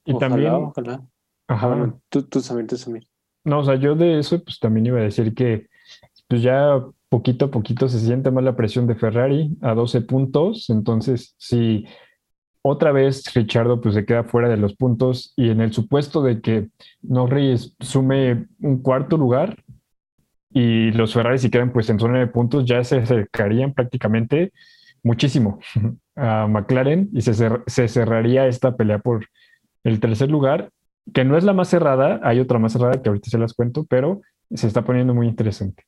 Y 0.07 0.17
también. 0.17 0.53
Ojalá. 0.53 1.01
Ajá. 1.47 1.93
tú, 2.09 2.23
tú 2.23 2.41
también, 2.41 2.67
tú 2.67 2.77
también. 2.77 3.05
No, 3.43 3.59
o 3.59 3.63
sea, 3.63 3.75
yo 3.75 3.95
de 3.95 4.19
eso, 4.19 4.43
pues 4.43 4.59
también 4.59 4.87
iba 4.87 4.99
a 4.99 5.03
decir 5.03 5.33
que, 5.33 5.67
pues 6.27 6.41
ya 6.41 6.83
poquito 7.09 7.45
a 7.45 7.51
poquito 7.51 7.87
se 7.87 7.99
siente 7.99 8.31
más 8.31 8.43
la 8.43 8.55
presión 8.55 8.87
de 8.87 8.95
Ferrari 8.95 9.55
a 9.61 9.73
12 9.73 10.01
puntos. 10.01 10.69
Entonces, 10.69 11.35
si 11.37 11.85
otra 12.61 12.91
vez 12.91 13.33
Richardo 13.33 13.79
pues 13.79 13.95
se 13.95 14.05
queda 14.05 14.23
fuera 14.25 14.49
de 14.49 14.57
los 14.57 14.75
puntos 14.75 15.33
y 15.35 15.49
en 15.49 15.61
el 15.61 15.71
supuesto 15.71 16.21
de 16.21 16.41
que 16.41 16.69
Norris 17.01 17.75
sume 17.79 18.47
un 18.61 18.81
cuarto 18.81 19.17
lugar 19.17 19.63
y 20.51 20.91
los 20.91 21.13
Ferrari 21.13 21.37
si 21.37 21.49
quedan 21.49 21.71
pues 21.71 21.89
en 21.89 21.99
zona 21.99 22.19
de 22.19 22.27
puntos, 22.27 22.65
ya 22.65 22.83
se 22.83 22.97
acercarían 22.97 23.73
prácticamente 23.73 24.51
muchísimo 25.03 25.59
a 26.15 26.47
McLaren 26.47 27.09
y 27.13 27.21
se, 27.21 27.33
se 27.67 27.87
cerraría 27.87 28.47
esta 28.47 28.75
pelea 28.75 28.99
por 28.99 29.25
el 29.87 29.99
tercer 29.99 30.29
lugar, 30.29 30.71
que 31.13 31.23
no 31.23 31.37
es 31.37 31.43
la 31.43 31.53
más 31.53 31.69
cerrada, 31.69 32.19
hay 32.23 32.39
otra 32.39 32.59
más 32.59 32.73
cerrada 32.73 33.01
que 33.01 33.09
ahorita 33.09 33.29
se 33.29 33.37
las 33.37 33.53
cuento, 33.53 33.85
pero 33.85 34.21
se 34.53 34.67
está 34.67 34.83
poniendo 34.83 35.13
muy 35.13 35.27
interesante. 35.27 35.83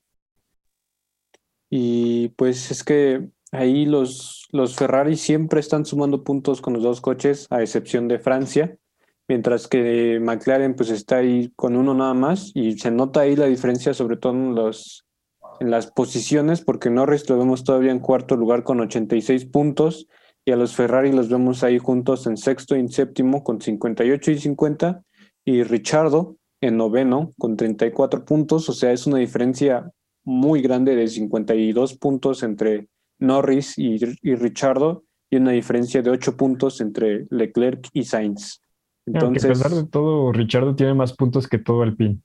Y 1.70 2.30
pues 2.30 2.72
es 2.72 2.84
que 2.84 3.28
ahí 3.52 3.86
los, 3.86 4.48
los 4.52 4.76
Ferrari 4.76 5.18
siempre 5.18 5.60
están 5.60 5.86
sumando 5.86 6.24
puntos 6.24 6.62
con 6.62 6.74
los 6.74 6.84
dos 6.84 7.02
coches, 7.02 7.48
a 7.50 7.62
excepción 7.62 8.08
de 8.08 8.20
Francia, 8.20 8.78
mientras 9.28 9.68
que 9.68 10.20
McLaren 10.22 10.76
pues 10.76 10.90
está 10.90 11.18
ahí 11.18 11.52
con 11.56 11.76
uno 11.76 11.94
nada 11.94 12.14
más 12.14 12.52
y 12.56 12.78
se 12.78 12.92
nota 12.92 13.22
ahí 13.22 13.36
la 13.36 13.46
diferencia 13.46 13.94
sobre 13.94 14.18
todo 14.18 14.34
en, 14.34 14.56
los, 14.56 15.06
en 15.60 15.70
las 15.70 15.92
posiciones, 15.92 16.62
porque 16.62 16.90
Norris 16.90 17.30
lo 17.30 17.38
vemos 17.38 17.64
todavía 17.64 17.92
en 17.92 18.00
cuarto 18.00 18.36
lugar 18.36 18.64
con 18.64 18.80
86 18.80 19.46
puntos 19.46 20.08
y 20.46 20.52
a 20.52 20.56
los 20.56 20.76
Ferrari 20.76 21.12
los 21.12 21.30
vemos 21.30 21.64
ahí 21.64 21.78
juntos 21.78 22.26
en 22.28 22.38
sexto 22.38 22.76
y 22.76 22.80
en 22.80 22.90
séptimo 22.90 23.44
con 23.44 23.62
58 23.62 24.32
y 24.32 24.40
50 24.40 25.04
y 25.46 25.64
Richardo 25.64 26.38
en 26.62 26.78
noveno 26.78 27.34
con 27.38 27.56
34 27.56 28.26
puntos, 28.26 28.68
o 28.70 28.74
sea, 28.74 28.92
es 28.92 29.08
una 29.08 29.18
diferencia 29.18 29.92
muy 30.24 30.62
grande 30.62 30.96
de 30.96 31.08
52 31.08 31.98
puntos 31.98 32.44
entre 32.44 32.90
Norris 33.20 33.78
y, 33.78 33.98
y 34.22 34.36
Richardo 34.36 35.04
y 35.30 35.38
una 35.38 35.52
diferencia 35.52 36.02
de 36.02 36.10
8 36.10 36.36
puntos 36.36 36.82
entre 36.82 37.28
Leclerc 37.30 37.88
y 37.94 38.04
Sainz. 38.04 38.62
Entonces, 39.06 39.46
a 39.46 39.48
pesar 39.50 39.72
de 39.72 39.86
todo, 39.88 40.32
Richardo 40.32 40.76
tiene 40.76 40.94
más 40.94 41.14
puntos 41.14 41.48
que 41.48 41.58
todo 41.58 41.82
Alpine. 41.82 42.20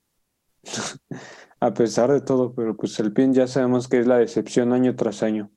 a 1.61 1.73
pesar 1.73 2.13
de 2.13 2.21
todo, 2.21 2.55
pero 2.55 2.77
pues 2.77 2.99
el 3.01 3.13
PIN 3.13 3.33
ya 3.33 3.47
sabemos 3.47 3.89
que 3.89 3.99
es 3.99 4.07
la 4.07 4.19
decepción 4.19 4.73
año 4.73 4.95
tras 4.97 5.23
año. 5.23 5.51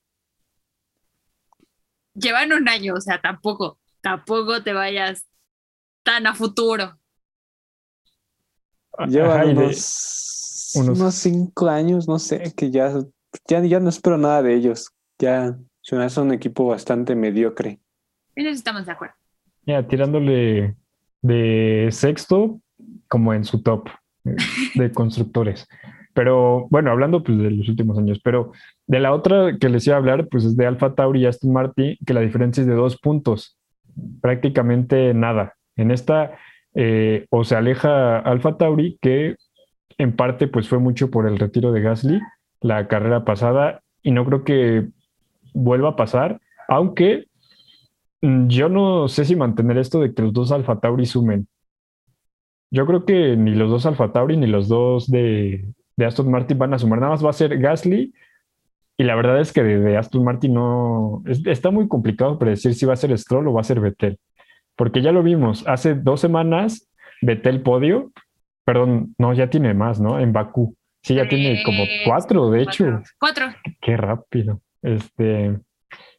Llevan 2.19 2.51
un 2.51 2.67
año, 2.67 2.95
o 2.95 3.01
sea, 3.01 3.21
tampoco, 3.21 3.79
tampoco 4.01 4.63
te 4.63 4.74
vayas 4.74 5.27
tan 6.03 6.25
a 6.25 6.33
futuro. 6.33 6.97
Llevan 9.07 9.57
unos, 9.57 10.71
unos, 10.75 11.13
cinco 11.15 11.67
años, 11.67 12.07
no 12.07 12.17
sé, 12.17 12.53
que 12.55 12.71
ya, 12.71 12.91
ya, 13.47 13.63
ya 13.63 13.79
no 13.79 13.89
espero 13.89 14.17
nada 14.17 14.41
de 14.41 14.55
ellos. 14.55 14.91
Ya 15.19 15.57
se 15.81 15.95
hace 15.97 16.19
un 16.19 16.33
equipo 16.33 16.67
bastante 16.67 17.15
mediocre. 17.15 17.79
En 18.36 18.47
eso 18.47 18.55
estamos 18.55 18.86
de 18.86 18.91
acuerdo. 18.91 19.15
Ya, 19.65 19.88
tirándole 19.88 20.75
de 21.21 21.89
sexto 21.91 22.62
como 23.07 23.33
en 23.33 23.43
su 23.43 23.62
top 23.62 23.89
de 24.75 24.91
constructores. 24.91 25.67
Pero 26.17 26.65
bueno, 26.71 26.89
hablando 26.89 27.21
pues, 27.21 27.38
de 27.38 27.51
los 27.51 27.69
últimos 27.69 27.95
años, 27.95 28.19
pero 28.24 28.51
de 28.88 29.00
la 29.00 29.13
otra 29.13 29.55
que 29.59 29.69
les 29.69 29.86
iba 29.86 29.97
a 29.97 30.00
hablar, 30.00 30.27
pues 30.27 30.45
es 30.45 30.57
de 30.57 30.65
Alfa 30.65 30.95
Tauri 30.95 31.21
y 31.21 31.25
Aston 31.27 31.53
Martin, 31.53 31.95
que 32.07 32.13
la 32.15 32.21
diferencia 32.21 32.62
es 32.62 32.67
de 32.67 32.74
dos 32.74 32.97
puntos, 33.00 33.55
prácticamente 34.19 35.13
nada. 35.13 35.53
En 35.75 35.91
esta 35.91 36.31
eh, 36.74 37.27
o 37.29 37.43
se 37.43 37.55
aleja 37.55 38.17
Alfa 38.17 38.57
Tauri, 38.57 38.97
que 39.00 39.36
en 40.00 40.15
parte 40.15 40.47
pues 40.47 40.67
fue 40.67 40.79
mucho 40.79 41.12
por 41.12 41.27
el 41.27 41.38
retiro 41.38 41.71
de 41.71 41.81
Gasly 41.81 42.19
la 42.62 42.88
carrera 42.88 43.24
pasada 43.24 43.83
y 44.01 44.09
no 44.09 44.25
creo 44.25 44.43
que 44.43 44.88
vuelva 45.53 45.89
a 45.89 45.95
pasar, 45.95 46.41
aunque 46.67 47.27
mm, 48.24 48.47
yo 48.47 48.69
no 48.69 49.07
sé 49.07 49.24
si 49.24 49.36
mantener 49.36 49.77
esto 49.77 50.00
de 50.00 50.15
que 50.15 50.24
los 50.24 50.33
dos 50.33 50.51
Alfa 50.51 50.79
Tauri 50.79 51.05
sumen. 51.05 51.47
Yo 52.71 52.88
creo 52.88 53.05
que 53.05 53.38
ni 53.38 53.53
los 53.53 53.69
dos 53.69 53.86
Alfa 53.86 54.12
Tauri 54.12 54.36
ni 54.36 54.47
los 54.47 54.67
dos 54.67 55.05
de, 55.12 55.63
Aston 56.06 56.30
Martin 56.30 56.58
van 56.58 56.74
a 56.74 56.80
sumar. 56.80 57.00
Nada 57.00 57.12
más 57.12 57.25
va 57.25 57.30
a 57.30 57.34
ser 57.34 57.58
Gasly. 57.58 58.13
Y 58.98 59.04
la 59.04 59.16
verdad 59.16 59.39
es 59.39 59.54
que 59.54 59.63
de, 59.63 59.98
Aston 59.98 60.24
Martin 60.24 60.54
no. 60.54 61.24
está 61.46 61.72
muy 61.72 61.88
complicado 61.88 62.39
predecir 62.39 62.74
si 62.74 62.86
va 62.86 62.94
a 62.94 62.98
ser 62.98 63.16
Stroll 63.18 63.48
o 63.48 63.54
va 63.54 63.62
a 63.62 63.66
ser 63.66 63.80
Vettel. 63.80 64.20
Porque 64.75 65.01
ya 65.01 65.12
lo 65.12 65.24
vimos. 65.24 65.68
Hace 65.68 65.96
dos 65.96 66.20
semanas, 66.20 66.89
Vettel 67.22 67.62
podio. 67.62 68.12
Perdón, 68.66 69.16
no, 69.18 69.34
ya 69.34 69.50
tiene 69.50 69.74
más, 69.74 70.00
¿no? 70.00 70.20
En 70.20 70.34
Bakú. 70.34 70.75
Sí, 71.04 71.16
ya 71.16 71.27
tiene 71.27 71.63
como 71.63 71.84
cuatro, 72.06 72.50
de 72.51 72.63
hecho. 72.63 73.01
Cuatro. 73.20 73.48
Qué 73.82 73.96
rápido. 73.96 74.62
Este. 74.82 75.58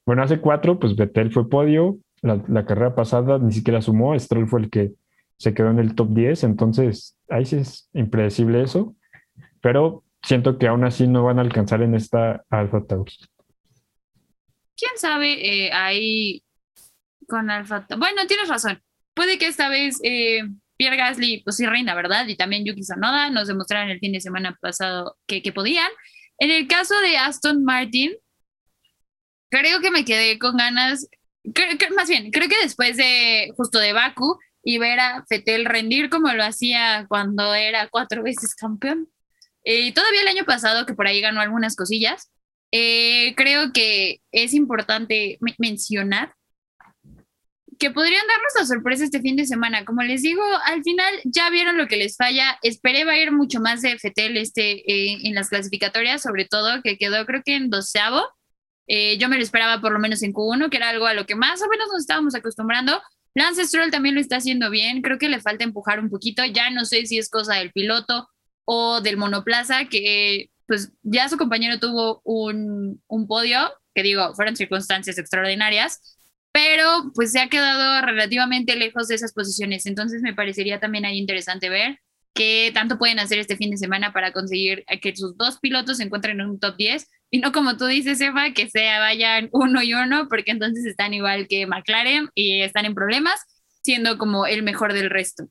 Bueno, 0.07 0.23
hace 0.23 0.41
cuatro, 0.41 0.79
pues 0.79 0.97
Vettel 0.97 1.33
fue 1.33 1.49
podio. 1.49 1.99
La, 2.23 2.43
la 2.49 2.65
carrera 2.65 2.95
pasada 2.95 3.39
ni 3.39 3.53
siquiera 3.53 3.83
sumó. 3.83 4.19
Stroll 4.19 4.49
fue 4.49 4.61
el 4.61 4.71
que 4.71 4.93
se 5.39 5.55
quedó 5.55 5.71
en 5.71 5.79
el 5.79 5.95
top 5.95 6.09
10, 6.11 6.45
entonces 6.45 7.17
ahí 7.29 7.45
sí 7.45 7.57
es 7.57 7.89
impredecible 7.95 8.63
eso, 8.63 8.95
pero 9.69 10.03
siento 10.23 10.57
que 10.57 10.67
aún 10.67 10.83
así 10.87 11.07
no 11.07 11.25
van 11.25 11.39
a 11.39 11.43
alcanzar 11.43 11.83
en 11.83 11.95
esta 11.95 12.43
Alpha 12.49 12.87
Tauri. 12.89 13.13
¿Quién 14.75 14.93
sabe 14.97 15.67
eh, 15.67 15.71
ahí 15.75 16.43
con 17.29 17.51
Alpha 17.51 17.87
Bueno, 17.99 18.27
tienes 18.27 18.49
razón. 18.49 18.83
Puede 19.13 19.37
que 19.37 19.47
esta 19.47 19.69
vez 19.69 20.01
eh, 20.03 20.41
Pierre 20.79 20.97
Gasly, 20.97 21.43
pues 21.45 21.57
sí 21.57 21.67
reina, 21.67 21.95
¿verdad? 21.95 22.27
Y 22.29 22.37
también 22.39 22.65
Yuki 22.65 22.81
Tsunoda 22.81 23.29
nos 23.29 23.47
demostraron 23.47 23.91
el 23.91 23.99
fin 23.99 24.13
de 24.13 24.23
semana 24.23 24.57
pasado 24.59 25.19
que, 25.27 25.43
que 25.43 25.53
podían. 25.53 25.91
En 26.39 26.51
el 26.51 26.67
caso 26.67 26.99
de 27.03 27.19
Aston 27.19 27.63
Martin, 27.63 28.13
creo 29.51 29.83
que 29.83 29.91
me 29.91 30.07
quedé 30.07 30.39
con 30.39 30.57
ganas, 30.57 31.11
más 31.95 32.09
bien, 32.09 32.31
creo 32.31 32.49
que 32.49 32.57
después 32.63 32.97
de 32.97 33.53
justo 33.55 33.79
de 33.79 33.93
Baku, 33.93 34.39
y 34.63 34.79
ver 34.79 34.99
a 34.99 35.27
Fetel 35.29 35.67
rendir 35.67 36.09
como 36.09 36.33
lo 36.33 36.43
hacía 36.43 37.05
cuando 37.07 37.53
era 37.53 37.89
cuatro 37.89 38.23
veces 38.23 38.55
campeón. 38.55 39.11
Eh, 39.71 39.93
todavía 39.93 40.23
el 40.23 40.29
año 40.29 40.47
pasado, 40.47 40.87
que 40.87 40.95
por 40.95 41.07
ahí 41.07 41.21
ganó 41.21 41.43
algunas 41.43 41.77
cosillas, 41.77 42.33
eh, 42.73 43.35
creo 43.37 43.71
que 43.71 44.23
es 44.33 44.55
importante 44.55 45.39
mencionar 45.59 46.33
que 47.79 47.91
podrían 47.91 48.27
darnos 48.27 48.53
la 48.59 48.65
sorpresa 48.65 49.05
este 49.05 49.21
fin 49.21 49.37
de 49.37 49.45
semana. 49.45 49.85
Como 49.85 50.03
les 50.03 50.23
digo, 50.23 50.43
al 50.65 50.83
final 50.83 51.13
ya 51.25 51.51
vieron 51.51 51.77
lo 51.77 51.87
que 51.87 51.99
les 51.99 52.17
falla. 52.17 52.59
Esperé 52.63 53.05
va 53.05 53.13
a 53.13 53.19
ir 53.19 53.31
mucho 53.31 53.61
más 53.61 53.83
de 53.83 53.99
Fetel 53.99 54.39
este, 54.39 54.91
eh, 54.91 55.19
en 55.25 55.35
las 55.35 55.51
clasificatorias, 55.51 56.23
sobre 56.23 56.47
todo 56.47 56.81
que 56.83 56.97
quedó 56.97 57.27
creo 57.27 57.43
que 57.45 57.55
en 57.55 57.69
doceavo. 57.69 58.23
yo 59.19 59.29
me 59.29 59.37
lo 59.37 59.43
esperaba 59.43 59.83
por 59.83 59.93
lo 59.93 59.99
menos 59.99 60.23
en 60.23 60.33
Q1, 60.33 60.71
que 60.71 60.79
era 60.79 60.89
algo 60.89 61.05
a 61.05 61.13
lo 61.13 61.27
que 61.27 61.35
más 61.35 61.61
o 61.61 61.69
menos 61.69 61.89
nos 61.89 62.01
estábamos 62.01 62.35
acostumbrando. 62.35 63.03
Lance 63.35 63.67
Stroll 63.67 63.91
también 63.91 64.15
lo 64.15 64.23
está 64.23 64.37
haciendo 64.37 64.71
bien, 64.71 65.03
creo 65.03 65.19
que 65.19 65.29
le 65.29 65.41
falta 65.41 65.63
empujar 65.63 66.01
un 66.01 66.09
poquito, 66.09 66.43
ya 66.47 66.71
no 66.71 66.87
sé 66.87 67.05
si 67.05 67.19
es 67.19 67.29
cosa 67.29 67.57
del 67.57 67.71
piloto 67.71 68.31
o 68.71 69.01
del 69.01 69.17
monoplaza, 69.17 69.87
que 69.87 70.51
pues 70.67 70.93
ya 71.03 71.27
su 71.31 71.39
compañero 71.39 71.81
tuvo 71.81 72.21
un, 72.23 73.03
un 73.07 73.27
podio, 73.27 73.59
que 73.95 74.03
digo, 74.03 74.35
fueron 74.35 74.57
circunstancias 74.57 75.17
extraordinarias, 75.17 76.19
pero 76.53 77.11
pues 77.15 77.33
se 77.33 77.41
ha 77.41 77.49
quedado 77.49 78.05
relativamente 78.05 78.77
lejos 78.77 79.09
de 79.09 79.15
esas 79.15 79.33
posiciones, 79.33 79.87
entonces 79.87 80.21
me 80.21 80.35
parecería 80.35 80.81
también 80.81 81.07
ahí 81.07 81.17
interesante 81.17 81.71
ver 81.71 81.99
qué 82.35 82.71
tanto 82.75 82.99
pueden 82.99 83.21
hacer 83.21 83.39
este 83.39 83.57
fin 83.57 83.71
de 83.71 83.79
semana 83.79 84.13
para 84.13 84.33
conseguir 84.33 84.85
que 85.01 85.17
sus 85.17 85.39
dos 85.39 85.59
pilotos 85.61 85.97
se 85.97 86.03
encuentren 86.03 86.39
en 86.39 86.51
un 86.51 86.61
top 86.61 86.77
10 86.77 87.09
y 87.31 87.39
no 87.39 87.53
como 87.53 87.79
tú 87.79 87.87
dices, 87.87 88.21
Eva, 88.21 88.53
que 88.53 88.69
se 88.69 88.81
vayan 88.81 89.49
uno 89.53 89.83
y 89.83 89.95
uno, 89.95 90.29
porque 90.29 90.51
entonces 90.51 90.85
están 90.85 91.15
igual 91.15 91.47
que 91.49 91.67
McLaren 91.67 92.29
y 92.35 92.61
están 92.61 92.85
en 92.85 92.95
problemas, 92.95 93.41
siendo 93.83 94.19
como 94.19 94.47
el 94.47 94.63
mejor 94.63 94.93
del 94.93 95.09
resto. 95.09 95.49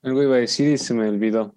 Algo 0.00 0.22
iba 0.22 0.36
a 0.36 0.40
decir 0.40 0.72
y 0.72 0.78
se 0.78 0.94
me 0.94 1.06
olvidó. 1.08 1.54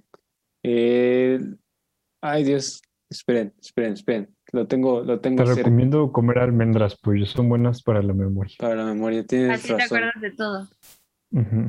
Ay, 0.64 2.44
Dios, 2.44 2.82
esperen, 3.10 3.54
esperen, 3.62 3.94
esperen. 3.94 4.36
Lo 4.52 4.68
tengo, 4.68 5.02
lo 5.02 5.20
tengo. 5.20 5.44
Te 5.44 5.56
recomiendo 5.56 6.12
comer 6.12 6.40
almendras, 6.40 6.98
pues 7.02 7.30
son 7.30 7.50
buenas 7.50 7.84
para 7.84 8.02
la 8.02 8.14
memoria. 8.14 8.56
Para 8.58 8.76
la 8.76 8.86
memoria, 8.86 9.26
tienes 9.26 9.60
Así 9.60 9.76
te 9.76 9.84
acuerdas 9.84 10.20
de 10.22 10.32
todo. 10.32 10.68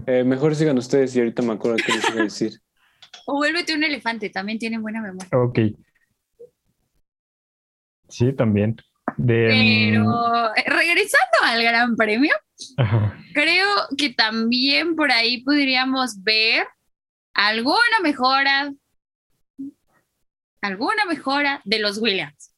Eh, 0.07 0.25
mejor 0.25 0.55
sigan 0.57 0.79
ustedes 0.79 1.15
y 1.15 1.19
ahorita 1.19 1.43
me 1.43 1.53
acuerdo 1.53 1.77
qué 1.85 1.93
les 1.93 2.11
iba 2.11 2.21
a 2.21 2.25
decir. 2.25 2.53
O 3.27 3.37
vuélvete 3.37 3.75
un 3.75 3.85
elefante, 3.85 4.31
también 4.31 4.59
tienen 4.59 4.83
buena 4.83 5.01
memoria. 5.03 5.29
Ok. 5.33 5.59
Sí, 8.09 8.33
también. 8.33 8.77
Pero 9.17 10.05
mm, 10.05 10.59
eh, 10.59 10.65
regresando 10.67 11.39
al 11.45 11.63
Gran 11.63 11.97
Premio, 11.97 12.35
creo 13.35 13.67
que 13.97 14.11
también 14.15 14.97
por 14.97 15.11
ahí 15.13 15.43
podríamos 15.43 16.23
ver 16.23 16.67
alguna 17.41 18.01
mejora, 18.03 18.73
alguna 20.61 21.05
mejora 21.07 21.63
de 21.65 21.79
los 21.79 21.99
Williams. 21.99 22.55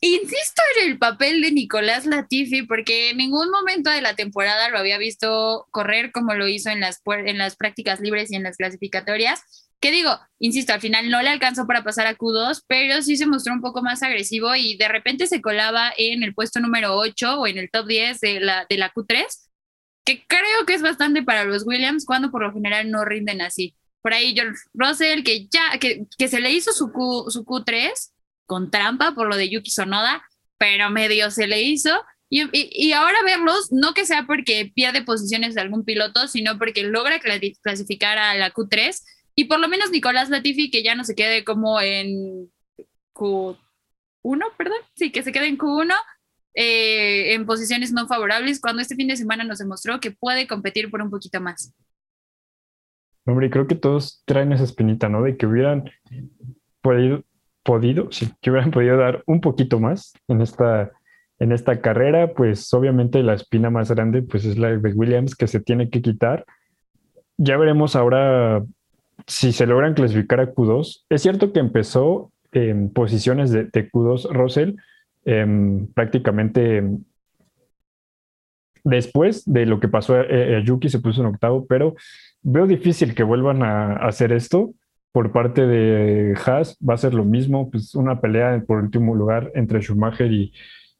Insisto 0.00 0.60
en 0.76 0.90
el 0.90 0.98
papel 0.98 1.40
de 1.40 1.50
Nicolás 1.50 2.04
Latifi 2.04 2.62
porque 2.62 3.10
en 3.10 3.16
ningún 3.16 3.50
momento 3.50 3.88
de 3.88 4.02
la 4.02 4.14
temporada 4.14 4.68
lo 4.68 4.78
había 4.78 4.98
visto 4.98 5.66
correr 5.70 6.12
como 6.12 6.34
lo 6.34 6.46
hizo 6.46 6.68
en 6.68 6.80
las, 6.80 7.00
en 7.06 7.38
las 7.38 7.56
prácticas 7.56 8.00
libres 8.00 8.30
y 8.30 8.36
en 8.36 8.42
las 8.42 8.58
clasificatorias 8.58 9.42
que 9.80 9.90
digo, 9.90 10.18
insisto, 10.38 10.72
al 10.72 10.80
final 10.80 11.10
no 11.10 11.20
le 11.22 11.28
alcanzó 11.28 11.66
para 11.66 11.84
pasar 11.84 12.06
a 12.06 12.16
Q2, 12.16 12.62
pero 12.66 13.02
sí 13.02 13.16
se 13.16 13.26
mostró 13.26 13.52
un 13.52 13.60
poco 13.60 13.82
más 13.82 14.02
agresivo 14.02 14.54
y 14.54 14.78
de 14.78 14.88
repente 14.88 15.26
se 15.26 15.42
colaba 15.42 15.92
en 15.98 16.22
el 16.22 16.34
puesto 16.34 16.58
número 16.60 16.96
8 16.96 17.40
o 17.40 17.46
en 17.46 17.58
el 17.58 17.70
top 17.70 17.86
10 17.86 18.20
de 18.20 18.40
la, 18.40 18.66
de 18.68 18.78
la 18.78 18.90
Q3, 18.90 19.26
que 20.06 20.24
creo 20.26 20.64
que 20.66 20.72
es 20.72 20.80
bastante 20.80 21.22
para 21.22 21.44
los 21.44 21.66
Williams 21.66 22.06
cuando 22.06 22.30
por 22.30 22.42
lo 22.42 22.52
general 22.52 22.90
no 22.90 23.04
rinden 23.04 23.42
así. 23.42 23.76
Por 24.04 24.12
ahí 24.12 24.34
George 24.34 24.60
Russell, 24.74 25.22
que 25.22 25.46
ya, 25.48 25.78
que, 25.80 26.28
se 26.28 26.40
le 26.40 26.52
hizo 26.52 26.74
su, 26.74 26.92
Q, 26.92 27.30
su 27.30 27.42
Q3 27.42 27.90
con 28.44 28.70
trampa 28.70 29.14
por 29.14 29.26
lo 29.26 29.36
de 29.36 29.48
Yuki 29.48 29.70
Sonoda, 29.70 30.22
pero 30.58 30.90
medio 30.90 31.30
se 31.30 31.46
le 31.46 31.62
hizo. 31.62 32.04
Y, 32.28 32.42
y, 32.42 32.68
y, 32.70 32.92
ahora 32.92 33.16
verlos, 33.24 33.72
no 33.72 33.94
que 33.94 34.04
sea 34.04 34.26
porque 34.26 34.70
pierde 34.74 35.02
posiciones 35.02 35.54
de 35.54 35.62
algún 35.62 35.86
piloto, 35.86 36.28
sino 36.28 36.58
porque 36.58 36.82
logra 36.82 37.18
clasificar 37.62 38.18
a 38.18 38.34
la 38.34 38.52
Q3 38.52 39.00
y 39.34 39.44
por 39.44 39.58
lo 39.58 39.68
menos 39.68 39.90
Nicolás 39.90 40.28
Latifi, 40.28 40.70
que 40.70 40.82
ya 40.82 40.94
no 40.94 41.04
se 41.04 41.14
quede 41.14 41.42
como 41.42 41.80
en 41.80 42.52
Q1, 43.14 43.56
perdón, 44.58 44.78
sí, 44.96 45.12
que 45.12 45.22
se 45.22 45.32
quede 45.32 45.46
en 45.46 45.56
Q1 45.56 45.94
eh, 46.56 47.34
en 47.34 47.46
posiciones 47.46 47.90
no 47.90 48.06
favorables, 48.06 48.60
cuando 48.60 48.80
este 48.80 48.96
fin 48.96 49.08
de 49.08 49.16
semana 49.16 49.44
nos 49.44 49.60
demostró 49.60 49.98
que 49.98 50.10
puede 50.10 50.46
competir 50.46 50.90
por 50.90 51.00
un 51.00 51.10
poquito 51.10 51.40
más. 51.40 51.72
Hombre, 53.26 53.50
creo 53.50 53.66
que 53.66 53.74
todos 53.74 54.22
traen 54.26 54.52
esa 54.52 54.64
espinita, 54.64 55.08
¿no? 55.08 55.22
De 55.22 55.36
que 55.36 55.46
hubieran 55.46 55.90
podido, 56.82 57.22
podido, 57.62 58.12
sí, 58.12 58.30
que 58.42 58.50
hubieran 58.50 58.70
podido 58.70 58.96
dar 58.96 59.22
un 59.26 59.40
poquito 59.40 59.80
más 59.80 60.12
en 60.28 60.42
esta, 60.42 60.92
en 61.38 61.52
esta 61.52 61.80
carrera, 61.80 62.34
pues 62.34 62.72
obviamente 62.74 63.22
la 63.22 63.34
espina 63.34 63.70
más 63.70 63.90
grande 63.90 64.22
pues 64.22 64.44
es 64.44 64.58
la 64.58 64.68
de 64.68 64.92
Williams 64.92 65.34
que 65.34 65.46
se 65.46 65.60
tiene 65.60 65.90
que 65.90 66.02
quitar. 66.02 66.44
Ya 67.38 67.56
veremos 67.56 67.96
ahora 67.96 68.62
si 69.26 69.52
se 69.52 69.66
logran 69.66 69.94
clasificar 69.94 70.40
a 70.40 70.52
Q2, 70.52 71.04
es 71.08 71.22
cierto 71.22 71.52
que 71.52 71.60
empezó 71.60 72.30
en 72.52 72.90
posiciones 72.90 73.50
de, 73.50 73.70
Q2 73.70 74.30
Russell 74.30 74.74
em, 75.24 75.86
prácticamente 75.88 76.82
después 78.84 79.44
de 79.46 79.66
lo 79.66 79.80
que 79.80 79.88
pasó 79.88 80.14
a, 80.14 80.60
Yuki, 80.62 80.88
se 80.88 81.00
puso 81.00 81.22
en 81.22 81.28
octavo, 81.28 81.66
pero 81.66 81.94
veo 82.42 82.66
difícil 82.66 83.14
que 83.14 83.22
vuelvan 83.22 83.62
a, 83.62 83.94
hacer 83.94 84.32
esto 84.32 84.74
por 85.10 85.32
parte 85.32 85.66
de 85.66 86.34
Haas 86.44 86.76
va 86.78 86.94
a 86.94 86.98
ser 86.98 87.14
lo 87.14 87.24
mismo, 87.24 87.70
pues 87.70 87.94
una 87.94 88.20
pelea 88.20 88.62
por 88.66 88.82
último 88.82 89.14
lugar 89.14 89.50
entre 89.54 89.80
Schumacher 89.80 90.30
y, 90.30 90.52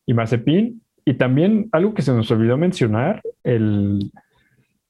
y 0.06 0.14
Mazepin. 0.14 0.80
Y 1.04 1.14
también 1.14 1.68
algo 1.72 1.94
que 1.94 2.02
se 2.02 2.12
nos 2.12 2.30
olvidó 2.30 2.56
mencionar, 2.56 3.20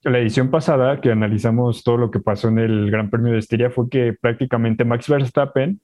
la 0.04 0.18
edición 0.18 0.50
pasada 0.50 1.00
que 1.00 1.10
analizamos 1.10 1.82
todo 1.82 1.96
lo 1.96 2.10
que 2.10 2.20
pasó 2.20 2.48
en 2.48 2.58
el 2.58 2.90
Gran 2.90 3.10
Premio 3.10 3.32
de 3.32 3.38
Estiria 3.38 3.70
fue 3.70 3.88
que 3.88 4.12
prácticamente 4.12 4.84
Max 4.84 5.08
Verstappen 5.08 5.80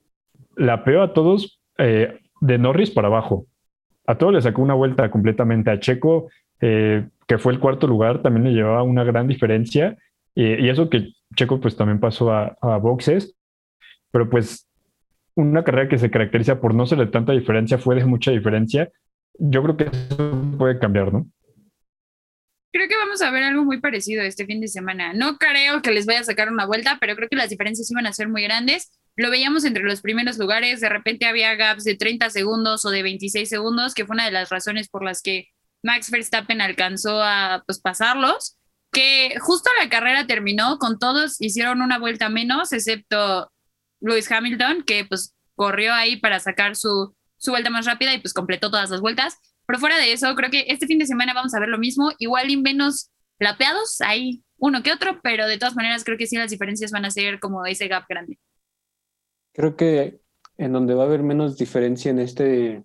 la 0.56 0.84
peó 0.84 1.02
a 1.02 1.14
todos 1.14 1.60
eh, 1.78 2.18
de 2.40 2.58
Norris 2.58 2.90
para 2.90 3.08
abajo. 3.08 3.46
A 4.06 4.18
todos 4.18 4.34
le 4.34 4.42
sacó 4.42 4.62
una 4.62 4.74
vuelta 4.74 5.10
completamente 5.10 5.70
a 5.70 5.80
Checo, 5.80 6.28
eh, 6.60 7.08
que 7.26 7.38
fue 7.38 7.52
el 7.52 7.60
cuarto 7.60 7.86
lugar, 7.86 8.22
también 8.22 8.44
le 8.44 8.52
llevaba 8.52 8.82
una 8.82 9.04
gran 9.04 9.26
diferencia. 9.26 9.96
y 10.34 10.68
eso 10.68 10.88
que 10.88 11.12
Checo 11.34 11.60
pues 11.60 11.76
también 11.76 12.00
pasó 12.00 12.32
a, 12.32 12.56
a, 12.60 12.76
boxes, 12.78 13.34
pero 14.10 14.28
pues 14.28 14.68
una 15.34 15.62
carrera 15.62 15.88
que 15.88 15.98
se 15.98 16.10
caracteriza 16.10 16.60
por 16.60 16.74
no 16.74 16.86
ser 16.86 16.98
de 16.98 17.06
tanta 17.06 17.32
diferencia, 17.32 17.78
fue 17.78 17.94
de 17.96 18.04
mucha 18.04 18.30
diferencia. 18.30 18.90
Yo 19.38 19.62
creo 19.62 19.76
que 19.76 19.84
eso 19.84 20.56
puede 20.58 20.78
cambiar, 20.78 21.12
¿no? 21.12 21.26
Creo 22.72 22.88
que 22.88 22.96
vamos 22.96 23.20
a 23.20 23.30
ver 23.32 23.42
algo 23.42 23.64
muy 23.64 23.80
parecido 23.80 24.22
este 24.22 24.46
fin 24.46 24.60
de 24.60 24.68
semana. 24.68 25.12
No 25.12 25.38
creo 25.38 25.82
que 25.82 25.90
les 25.90 26.06
vaya 26.06 26.20
a 26.20 26.24
sacar 26.24 26.52
una 26.52 26.66
vuelta, 26.66 26.98
pero 27.00 27.16
creo 27.16 27.28
que 27.28 27.36
las 27.36 27.50
diferencias 27.50 27.90
iban 27.90 28.06
a 28.06 28.12
ser 28.12 28.28
muy 28.28 28.42
grandes. 28.42 28.92
Lo 29.16 29.30
veíamos 29.30 29.64
entre 29.64 29.82
los 29.82 30.02
primeros 30.02 30.38
lugares, 30.38 30.80
de 30.80 30.88
repente 30.88 31.26
había 31.26 31.56
gaps 31.56 31.82
de 31.82 31.96
30 31.96 32.30
segundos 32.30 32.84
o 32.84 32.90
de 32.90 33.02
26 33.02 33.48
segundos, 33.48 33.92
que 33.92 34.06
fue 34.06 34.14
una 34.14 34.26
de 34.26 34.30
las 34.30 34.50
razones 34.50 34.88
por 34.88 35.04
las 35.04 35.20
que 35.20 35.48
Max 35.82 36.10
Verstappen 36.10 36.60
alcanzó 36.60 37.22
a 37.22 37.62
pues, 37.66 37.80
pasarlos, 37.80 38.58
que 38.92 39.34
justo 39.40 39.70
la 39.80 39.88
carrera 39.88 40.26
terminó 40.26 40.78
con 40.78 40.99
todos, 40.99 41.40
hicieron 41.40 41.80
una 41.80 41.99
vuelta 41.99 42.28
menos, 42.28 42.72
excepto 42.72 43.50
Lewis 44.00 44.30
Hamilton, 44.30 44.82
que 44.82 45.04
pues 45.04 45.34
corrió 45.54 45.92
ahí 45.92 46.16
para 46.16 46.40
sacar 46.40 46.76
su, 46.76 47.14
su 47.37 47.50
vuelta 47.50 47.70
más 47.70 47.87
rápida 47.87 48.14
y 48.14 48.18
pues 48.18 48.34
completó 48.34 48.70
todas 48.70 48.90
las 48.90 49.00
vueltas. 49.00 49.37
Pero 49.66 49.78
fuera 49.78 49.99
de 49.99 50.12
eso, 50.12 50.34
creo 50.34 50.50
que 50.50 50.66
este 50.68 50.87
fin 50.87 50.99
de 50.99 51.06
semana 51.06 51.34
vamos 51.34 51.54
a 51.54 51.60
ver 51.60 51.68
lo 51.68 51.78
mismo, 51.78 52.10
igual 52.18 52.50
y 52.50 52.56
menos 52.56 53.10
lapeados, 53.38 54.00
hay 54.00 54.42
uno 54.58 54.82
que 54.82 54.92
otro, 54.92 55.20
pero 55.22 55.46
de 55.46 55.58
todas 55.58 55.76
maneras 55.76 56.04
creo 56.04 56.18
que 56.18 56.26
sí 56.26 56.37
las 56.37 56.50
diferencias 56.50 56.90
van 56.90 57.04
a 57.04 57.10
ser 57.10 57.40
como 57.40 57.64
ese 57.64 57.88
gap 57.88 58.04
grande. 58.08 58.38
Creo 59.52 59.76
que 59.76 60.20
en 60.58 60.72
donde 60.72 60.94
va 60.94 61.04
a 61.04 61.06
haber 61.06 61.22
menos 61.22 61.56
diferencia 61.56 62.10
en 62.10 62.18
este, 62.18 62.84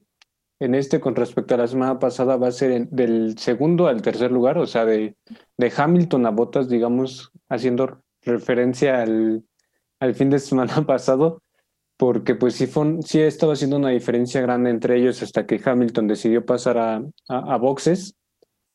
en 0.60 0.76
este 0.76 1.00
con 1.00 1.16
respecto 1.16 1.56
a 1.56 1.58
la 1.58 1.68
semana 1.68 2.00
pasada 2.00 2.38
va 2.38 2.48
a 2.48 2.52
ser 2.52 2.88
del 2.90 3.38
segundo 3.38 3.88
al 3.88 4.02
tercer 4.02 4.32
lugar, 4.32 4.58
o 4.58 4.66
sea, 4.66 4.86
de, 4.86 5.16
de 5.58 5.74
Hamilton 5.76 6.26
a 6.26 6.32
Bottas, 6.32 6.70
digamos, 6.70 7.32
haciendo 7.50 8.02
referencia 8.22 9.02
al, 9.02 9.44
al 10.00 10.16
fin 10.16 10.30
de 10.30 10.40
semana 10.40 10.82
pasado 10.88 11.42
porque 11.98 12.36
pues 12.36 12.56
sí, 12.56 12.68
fue, 12.68 12.98
sí 13.04 13.22
estaba 13.22 13.54
haciendo 13.54 13.78
una 13.78 13.90
diferencia 13.90 14.42
grande 14.42 14.70
entre 14.70 14.98
ellos 14.98 15.22
hasta 15.22 15.46
que 15.46 15.62
Hamilton 15.64 16.08
decidió 16.08 16.46
pasar 16.46 16.78
a, 16.78 17.02
a, 17.30 17.58
boxes. 17.58 18.16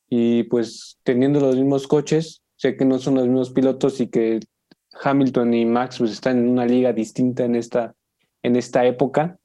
Y 0.09 0.45
pues 0.45 0.99
teniendo 1.05 1.39
los 1.41 1.57
mismos 1.57 1.87
coches, 1.87 2.43
sé 2.57 2.77
que 2.77 2.85
no 2.85 2.99
son 2.99 3.17
los 3.17 3.25
mismos 3.25 3.51
pilotos 3.51 4.01
y 4.01 4.09
que 4.09 4.41
Hamilton 5.03 5.55
y 5.55 5.67
Max 5.67 5.99
pues 5.99 6.13
están 6.13 6.39
en 6.39 6.49
una 6.49 6.67
liga 6.67 6.93
distinta 6.93 7.45
en 7.45 7.55
esta, 7.55 7.95
en 8.43 8.57
esta 8.57 8.87
época, 8.87 9.39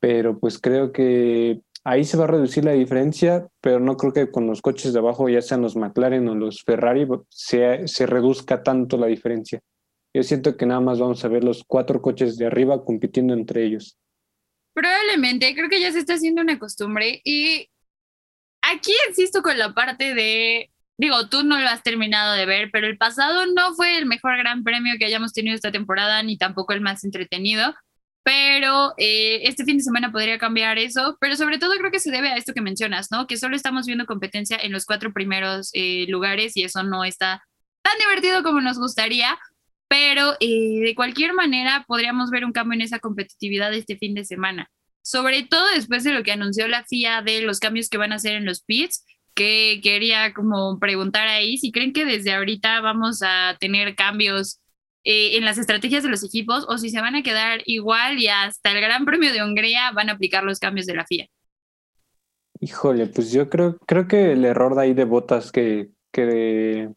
pero 0.00 0.38
pues 0.38 0.58
creo 0.58 0.92
que 0.92 1.62
ahí 1.84 2.04
se 2.04 2.16
va 2.16 2.24
a 2.24 2.28
reducir 2.28 2.64
la 2.64 2.72
diferencia, 2.72 3.46
pero 3.60 3.78
no 3.78 3.96
creo 3.96 4.12
que 4.12 4.30
con 4.30 4.46
los 4.46 4.62
coches 4.62 4.92
de 4.92 4.98
abajo, 4.98 5.28
ya 5.28 5.42
sean 5.42 5.62
los 5.62 5.76
McLaren 5.76 6.26
o 6.28 6.34
los 6.34 6.62
Ferrari, 6.62 7.06
se, 7.28 7.86
se 7.86 8.06
reduzca 8.06 8.62
tanto 8.62 8.96
la 8.96 9.06
diferencia. 9.06 9.60
Yo 10.14 10.22
siento 10.22 10.56
que 10.56 10.66
nada 10.66 10.80
más 10.80 10.98
vamos 10.98 11.24
a 11.24 11.28
ver 11.28 11.44
los 11.44 11.64
cuatro 11.66 12.00
coches 12.00 12.38
de 12.38 12.46
arriba 12.46 12.84
compitiendo 12.84 13.34
entre 13.34 13.64
ellos. 13.64 13.98
Probablemente, 14.72 15.54
creo 15.54 15.68
que 15.68 15.80
ya 15.80 15.92
se 15.92 15.98
está 15.98 16.14
haciendo 16.14 16.40
una 16.40 16.58
costumbre 16.58 17.20
y 17.24 17.68
aquí 18.62 18.92
insisto 19.08 19.42
con 19.42 19.58
la 19.58 19.74
parte 19.74 20.14
de, 20.14 20.70
digo, 20.96 21.28
tú 21.28 21.44
no 21.44 21.58
lo 21.58 21.68
has 21.68 21.82
terminado 21.82 22.34
de 22.34 22.46
ver, 22.46 22.70
pero 22.72 22.86
el 22.86 22.96
pasado 22.96 23.46
no 23.46 23.74
fue 23.74 23.98
el 23.98 24.06
mejor 24.06 24.38
gran 24.38 24.64
premio 24.64 24.94
que 24.98 25.04
hayamos 25.04 25.32
tenido 25.32 25.54
esta 25.54 25.70
temporada, 25.70 26.22
ni 26.22 26.38
tampoco 26.38 26.72
el 26.72 26.80
más 26.80 27.04
entretenido, 27.04 27.74
pero 28.24 28.94
eh, 28.96 29.42
este 29.42 29.64
fin 29.64 29.76
de 29.76 29.84
semana 29.84 30.10
podría 30.10 30.38
cambiar 30.38 30.78
eso, 30.78 31.16
pero 31.20 31.36
sobre 31.36 31.58
todo 31.58 31.74
creo 31.76 31.90
que 31.90 32.00
se 32.00 32.10
debe 32.10 32.28
a 32.30 32.36
esto 32.36 32.54
que 32.54 32.62
mencionas, 32.62 33.10
¿no? 33.10 33.26
Que 33.26 33.36
solo 33.36 33.54
estamos 33.54 33.86
viendo 33.86 34.06
competencia 34.06 34.56
en 34.56 34.72
los 34.72 34.86
cuatro 34.86 35.12
primeros 35.12 35.70
eh, 35.74 36.06
lugares 36.08 36.56
y 36.56 36.64
eso 36.64 36.82
no 36.82 37.04
está 37.04 37.44
tan 37.82 37.98
divertido 37.98 38.42
como 38.42 38.62
nos 38.62 38.78
gustaría, 38.78 39.38
pero 39.88 40.36
eh, 40.40 40.80
de 40.82 40.94
cualquier 40.94 41.34
manera 41.34 41.84
podríamos 41.86 42.30
ver 42.30 42.46
un 42.46 42.52
cambio 42.52 42.74
en 42.74 42.80
esa 42.80 42.98
competitividad 42.98 43.74
este 43.74 43.98
fin 43.98 44.14
de 44.14 44.24
semana, 44.24 44.70
sobre 45.02 45.42
todo 45.42 45.66
después 45.74 46.02
de 46.02 46.14
lo 46.14 46.22
que 46.22 46.32
anunció 46.32 46.66
la 46.66 46.84
FIA 46.84 47.20
de 47.20 47.42
los 47.42 47.60
cambios 47.60 47.90
que 47.90 47.98
van 47.98 48.12
a 48.12 48.16
hacer 48.16 48.36
en 48.36 48.46
los 48.46 48.62
pits, 48.62 49.04
que 49.34 49.80
quería 49.82 50.32
como 50.32 50.78
preguntar 50.78 51.28
ahí 51.28 51.58
si 51.58 51.72
creen 51.72 51.92
que 51.92 52.06
desde 52.06 52.32
ahorita 52.32 52.80
vamos 52.80 53.20
a 53.22 53.58
tener 53.60 53.94
cambios 53.96 54.60
eh, 55.04 55.36
en 55.36 55.44
las 55.44 55.58
estrategias 55.58 56.02
de 56.02 56.08
los 56.08 56.24
equipos 56.24 56.66
o 56.68 56.78
si 56.78 56.90
se 56.90 57.00
van 57.00 57.14
a 57.14 57.22
quedar 57.22 57.62
igual 57.66 58.18
y 58.18 58.28
hasta 58.28 58.72
el 58.72 58.80
Gran 58.80 59.04
Premio 59.04 59.32
de 59.32 59.42
Hungría 59.42 59.92
van 59.92 60.10
a 60.10 60.14
aplicar 60.14 60.44
los 60.44 60.58
cambios 60.58 60.86
de 60.86 60.94
la 60.94 61.06
FIA. 61.06 61.28
Híjole, 62.60 63.06
pues 63.06 63.32
yo 63.32 63.48
creo, 63.50 63.76
creo 63.86 64.08
que 64.08 64.32
el 64.32 64.44
error 64.44 64.74
de 64.74 64.82
ahí 64.82 64.94
de 64.94 65.04
botas 65.04 65.52
que, 65.52 65.90
que 66.10 66.88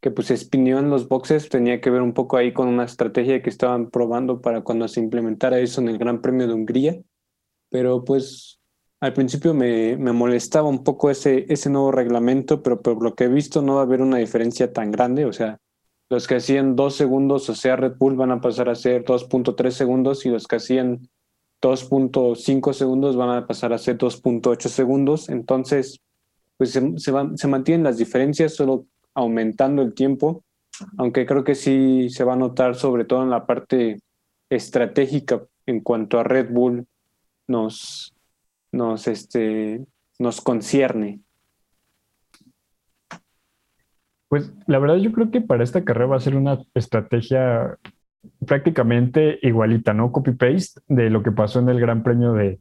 que 0.00 0.10
pues 0.10 0.30
espinió 0.30 0.78
en 0.78 0.90
los 0.90 1.08
boxes 1.08 1.48
tenía 1.48 1.80
que 1.80 1.90
ver 1.90 2.02
un 2.02 2.12
poco 2.12 2.36
ahí 2.36 2.52
con 2.52 2.68
una 2.68 2.84
estrategia 2.84 3.42
que 3.42 3.50
estaban 3.50 3.90
probando 3.90 4.40
para 4.40 4.62
cuando 4.62 4.86
se 4.86 5.00
implementara 5.00 5.58
eso 5.58 5.80
en 5.80 5.88
el 5.88 5.98
Gran 5.98 6.20
Premio 6.20 6.46
de 6.46 6.54
Hungría, 6.54 7.00
pero 7.68 8.04
pues 8.04 8.60
al 9.00 9.12
principio 9.12 9.54
me, 9.54 9.96
me 9.96 10.12
molestaba 10.12 10.68
un 10.68 10.84
poco 10.84 11.10
ese, 11.10 11.46
ese 11.48 11.70
nuevo 11.70 11.92
reglamento, 11.92 12.62
pero 12.62 12.80
por 12.80 13.02
lo 13.02 13.14
que 13.14 13.24
he 13.24 13.28
visto 13.28 13.60
no 13.62 13.76
va 13.76 13.80
a 13.80 13.84
haber 13.84 14.00
una 14.00 14.18
diferencia 14.18 14.72
tan 14.72 14.90
grande, 14.92 15.24
o 15.24 15.32
sea, 15.32 15.58
los 16.10 16.26
que 16.26 16.36
hacían 16.36 16.76
dos 16.76 16.94
segundos, 16.96 17.48
o 17.50 17.54
sea, 17.54 17.76
Red 17.76 17.96
Bull 17.98 18.16
van 18.16 18.30
a 18.30 18.40
pasar 18.40 18.68
a 18.68 18.74
ser 18.74 19.04
2.3 19.04 19.70
segundos 19.70 20.24
y 20.24 20.30
los 20.30 20.46
que 20.46 20.56
hacían 20.56 21.08
2.5 21.60 22.72
segundos 22.72 23.16
van 23.16 23.30
a 23.30 23.46
pasar 23.46 23.72
a 23.72 23.78
ser 23.78 23.98
2.8 23.98 24.68
segundos, 24.68 25.28
entonces 25.28 26.00
pues 26.56 26.70
se, 26.72 26.98
se, 26.98 27.10
van, 27.10 27.36
se 27.36 27.48
mantienen 27.48 27.84
las 27.84 27.98
diferencias, 27.98 28.54
solo 28.54 28.86
aumentando 29.14 29.82
el 29.82 29.94
tiempo, 29.94 30.44
aunque 30.96 31.26
creo 31.26 31.44
que 31.44 31.54
sí 31.54 32.08
se 32.10 32.24
va 32.24 32.34
a 32.34 32.36
notar 32.36 32.74
sobre 32.74 33.04
todo 33.04 33.22
en 33.22 33.30
la 33.30 33.46
parte 33.46 34.00
estratégica 34.48 35.42
en 35.66 35.80
cuanto 35.80 36.18
a 36.18 36.24
Red 36.24 36.50
Bull 36.50 36.86
nos, 37.46 38.14
nos, 38.72 39.06
este, 39.06 39.84
nos 40.18 40.40
concierne. 40.40 41.20
Pues 44.28 44.52
la 44.66 44.78
verdad 44.78 44.96
yo 44.96 45.12
creo 45.12 45.30
que 45.30 45.40
para 45.40 45.64
esta 45.64 45.84
carrera 45.84 46.06
va 46.06 46.16
a 46.16 46.20
ser 46.20 46.36
una 46.36 46.58
estrategia 46.74 47.78
prácticamente 48.46 49.38
igualita, 49.42 49.94
¿no? 49.94 50.12
Copy-paste 50.12 50.80
de 50.88 51.10
lo 51.10 51.22
que 51.22 51.32
pasó 51.32 51.60
en 51.60 51.68
el 51.68 51.80
Gran 51.80 52.02
Premio 52.02 52.32
de, 52.32 52.58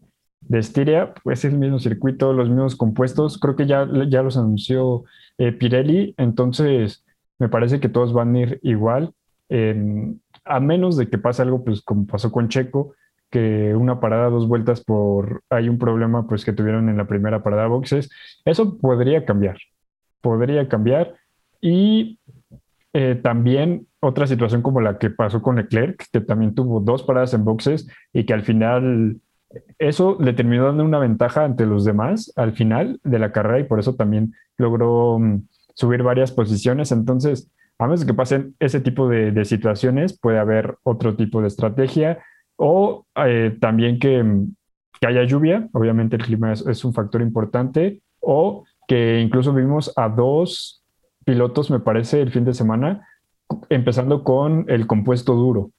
Estiria, 0.49 1.13
pues 1.23 1.43
es 1.43 1.51
el 1.51 1.59
mismo 1.59 1.79
circuito, 1.79 2.31
los 2.31 2.47
mismos 2.47 2.75
compuestos, 2.77 3.37
creo 3.37 3.55
que 3.55 3.65
ya, 3.65 3.85
ya 4.07 4.21
los 4.21 4.37
anunció 4.37 5.03
eh, 5.37 5.51
Pirelli, 5.51 6.13
entonces 6.17 7.03
me 7.37 7.49
parece 7.49 7.81
que 7.81 7.89
todos 7.89 8.13
van 8.13 8.33
a 8.35 8.39
ir 8.39 8.59
igual, 8.63 9.13
a 9.49 10.59
menos 10.59 10.95
de 10.95 11.09
que 11.09 11.17
pase 11.17 11.41
algo, 11.41 11.65
pues 11.65 11.81
como 11.81 12.05
pasó 12.05 12.31
con 12.31 12.47
Checo, 12.47 12.93
que 13.29 13.75
una 13.75 13.99
parada, 13.99 14.29
dos 14.29 14.47
vueltas 14.47 14.81
por, 14.81 15.41
hay 15.49 15.67
un 15.69 15.77
problema 15.77 16.27
pues 16.27 16.45
que 16.45 16.53
tuvieron 16.53 16.87
en 16.87 16.97
la 16.97 17.07
primera 17.07 17.43
parada 17.43 17.63
de 17.63 17.69
boxes, 17.69 18.09
eso 18.45 18.77
podría 18.77 19.25
cambiar, 19.25 19.57
podría 20.21 20.69
cambiar 20.69 21.15
y 21.61 22.19
eh, 22.93 23.19
también 23.21 23.87
otra 23.99 24.27
situación 24.27 24.61
como 24.61 24.81
la 24.81 24.97
que 24.97 25.09
pasó 25.09 25.41
con 25.41 25.57
Leclerc, 25.57 26.05
que 26.11 26.21
también 26.21 26.55
tuvo 26.55 26.79
dos 26.79 27.03
paradas 27.03 27.33
en 27.33 27.45
boxes 27.45 27.87
y 28.13 28.25
que 28.25 28.33
al 28.33 28.43
final 28.43 29.19
eso 29.79 30.17
le 30.19 30.33
terminó 30.33 30.65
dando 30.65 30.83
una 30.83 30.99
ventaja 30.99 31.43
ante 31.43 31.65
los 31.65 31.85
demás 31.85 32.33
al 32.35 32.53
final 32.53 32.99
de 33.03 33.19
la 33.19 33.31
carrera 33.31 33.59
y 33.59 33.63
por 33.63 33.79
eso 33.79 33.95
también 33.95 34.33
logró 34.57 35.19
mm, 35.19 35.47
subir 35.73 36.03
varias 36.03 36.31
posiciones. 36.31 36.91
Entonces, 36.91 37.51
a 37.79 37.85
menos 37.85 38.05
que 38.05 38.13
pasen 38.13 38.55
ese 38.59 38.81
tipo 38.81 39.07
de, 39.07 39.45
situaciones, 39.45 40.17
puede 40.17 40.39
haber 40.39 40.77
otro 40.83 41.15
tipo 41.15 41.41
de 41.41 41.47
estrategia 41.47 42.19
o 42.55 43.05
eh, 43.15 43.55
también 43.61 43.95
mm, 43.95 44.55
que, 44.99 45.07
haya 45.07 45.23
lluvia. 45.23 45.69
Obviamente 45.73 46.15
el 46.15 46.23
clima 46.23 46.53
es, 46.53 46.83
un 46.83 46.93
factor 46.93 47.21
importante 47.21 48.01
o 48.19 48.65
que 48.87 49.19
incluso 49.19 49.53
vimos 49.53 49.93
a 49.95 50.09
dos 50.09 50.76
pilotos, 51.27 51.69
me 51.69 51.81
parece, 51.81 52.21
el 52.21 52.31
fin 52.31 52.45
de 52.45 52.53
semana, 52.53 53.05
empezando 53.67 54.23
con 54.23 54.63
el 54.69 54.87
compuesto 54.87 55.35
duro, 55.35 55.71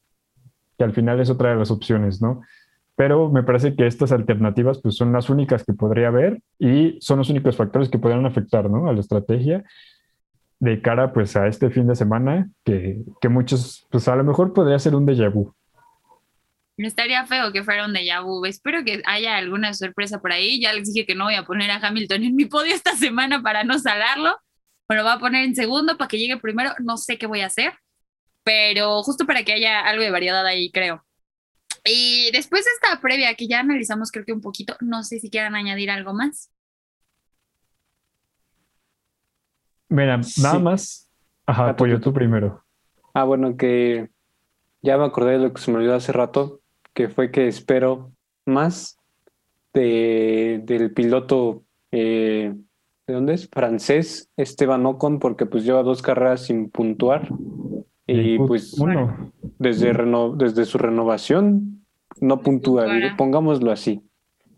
que 0.77 0.85
al 0.85 0.93
final 0.93 1.21
es 1.21 1.31
otra 1.31 1.49
de 1.49 1.57
las 1.57 1.71
opciones, 1.71 2.21
¿no? 2.21 2.43
pero 2.99 3.31
me 3.31 3.45
parece 3.45 3.77
que 3.77 3.87
estas 3.87 4.11
alternativas 4.11 4.81
pues, 4.83 4.97
son 4.97 5.13
las 5.13 5.31
únicas 5.31 5.65
que 5.65 5.73
podría 5.73 6.09
haber 6.09 6.43
y 6.59 6.99
son 7.01 7.19
los 7.19 7.31
únicos 7.31 7.57
factores 7.57 7.89
que 7.89 7.99
podrían 7.99 8.27
afectar 8.27 8.69
¿no? 8.69 8.89
a 8.89 8.93
la 8.93 8.99
estrategia 8.99 9.63
de 10.59 10.83
cara 10.83 11.13
pues, 11.13 11.37
a 11.37 11.47
este 11.47 11.71
fin 11.71 11.87
de 11.87 11.95
semana, 11.95 12.51
que, 12.65 13.05
que 13.21 13.29
muchos, 13.29 13.87
pues 13.91 14.09
a 14.09 14.17
lo 14.17 14.25
mejor 14.25 14.53
podría 14.53 14.81
ser 14.81 14.97
un 14.97 15.07
déjà 15.07 15.33
vu, 15.33 15.55
Estaría 16.77 17.25
feo 17.27 17.53
que 17.53 17.65
fuera 17.65 17.87
un 17.87 17.93
déjà 17.93 18.21
vu. 18.21 18.45
Espero 18.45 18.85
que 18.85 19.03
haya 19.05 19.37
alguna 19.37 19.75
sorpresa 19.75 20.21
por 20.21 20.31
ahí. 20.31 20.61
Ya 20.61 20.73
les 20.73 20.93
dije 20.93 21.07
que 21.07 21.17
no 21.17 21.25
voy 21.25 21.35
a 21.35 21.45
poner 21.45 21.73
a 21.73 21.77
Hamilton 21.77 22.23
en 22.23 22.37
mi 22.37 22.45
podio 22.45 22.73
esta 22.73 22.95
semana 22.95 23.43
para 23.43 23.65
no 23.65 23.81
salarlo. 23.81 24.37
Me 24.89 24.97
lo 24.97 25.03
voy 25.03 25.13
a 25.13 25.19
poner 25.19 25.45
en 25.45 25.55
segundo 25.55 25.97
para 25.97 26.09
que 26.09 26.19
llegue 26.19 26.39
primero. 26.39 26.73
No 26.79 26.97
sé 26.97 27.19
qué 27.19 27.27
voy 27.27 27.41
a 27.41 27.47
hacer, 27.47 27.73
pero 28.43 29.03
justo 29.03 29.27
para 29.27 29.43
que 29.45 29.53
haya 29.53 29.81
algo 29.81 30.03
de 30.03 30.11
variedad 30.11 30.47
ahí, 30.47 30.71
creo. 30.71 31.05
Y 31.85 32.31
después 32.33 32.65
de 32.65 32.71
esta 32.73 33.01
previa 33.01 33.35
que 33.35 33.47
ya 33.47 33.61
analizamos, 33.61 34.11
creo 34.11 34.25
que 34.25 34.33
un 34.33 34.41
poquito, 34.41 34.77
no 34.81 35.05
sé 35.05 35.21
si 35.21 35.31
quieran 35.31 35.55
añadir 35.55 35.91
algo 35.91 36.15
más. 36.15 36.51
Mira, 39.89 40.21
nada 40.39 40.59
más. 40.59 41.11
Ajá, 41.47 41.71
apoyo 41.71 42.01
tú 42.01 42.13
primero. 42.13 42.63
Ah, 43.15 43.25
bueno, 43.25 43.57
que 43.57 44.11
ya 44.83 44.99
me 44.99 45.05
acordé 45.05 45.33
de 45.33 45.39
lo 45.39 45.53
que 45.53 45.63
se 45.63 45.71
me 45.71 45.79
olvidó 45.79 45.95
hace 45.95 46.13
rato, 46.13 46.61
que 46.93 47.09
fue 47.09 47.31
que 47.31 47.49
espero 47.49 48.13
más 48.45 48.99
de, 49.73 50.61
del 50.65 50.93
piloto, 50.93 51.65
eh, 51.91 52.55
¿de 53.09 53.15
dónde 53.15 53.35
es? 53.35 53.49
Francés, 53.49 54.29
Esteban 54.37 54.85
Ocon, 54.87 55.19
porque 55.19 55.47
pues 55.47 55.65
lleva 55.65 55.83
dos 55.83 56.03
carreras 56.03 56.43
sin 56.43 56.71
puntuar. 56.71 57.29
Y 58.07 58.39
pues 58.39 58.77
desde, 59.59 59.93
desde 60.37 60.65
su 60.65 60.79
renovación 60.79 61.85
no 62.21 62.41
puntúa, 62.41 62.87
pongámoslo 63.17 63.73
así. 63.73 64.03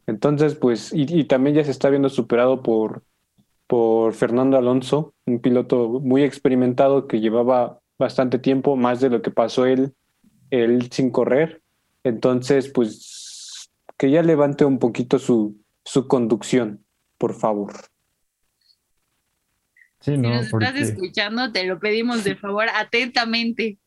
Entonces, 0.06 0.56
pues, 0.56 0.92
y, 0.92 1.06
y, 1.08 1.24
también 1.24 1.56
ya 1.56 1.64
se 1.64 1.70
está 1.70 1.88
viendo 1.88 2.08
superado 2.08 2.62
por, 2.62 3.04
por 3.66 4.12
Fernando 4.12 4.56
Alonso, 4.56 5.14
un 5.26 5.38
piloto 5.40 6.00
muy 6.00 6.24
experimentado 6.24 7.06
que 7.06 7.20
llevaba 7.20 7.78
bastante 7.98 8.38
tiempo, 8.38 8.76
más 8.76 9.00
de 9.00 9.10
lo 9.10 9.22
que 9.22 9.30
pasó 9.30 9.66
él, 9.66 9.94
él 10.50 10.90
sin 10.90 11.10
correr. 11.10 11.62
Entonces, 12.02 12.68
pues, 12.68 13.70
que 13.96 14.10
ya 14.10 14.22
levante 14.22 14.64
un 14.64 14.78
poquito 14.78 15.18
su, 15.20 15.56
su 15.84 16.08
conducción, 16.08 16.84
por 17.18 17.34
favor. 17.34 17.72
Sí, 20.00 20.16
no, 20.16 20.28
si 20.28 20.34
nos 20.34 20.62
estás 20.62 20.76
escuchando, 20.76 21.52
te 21.52 21.64
lo 21.64 21.78
pedimos 21.78 22.24
de 22.24 22.34
favor 22.34 22.66
atentamente. 22.74 23.78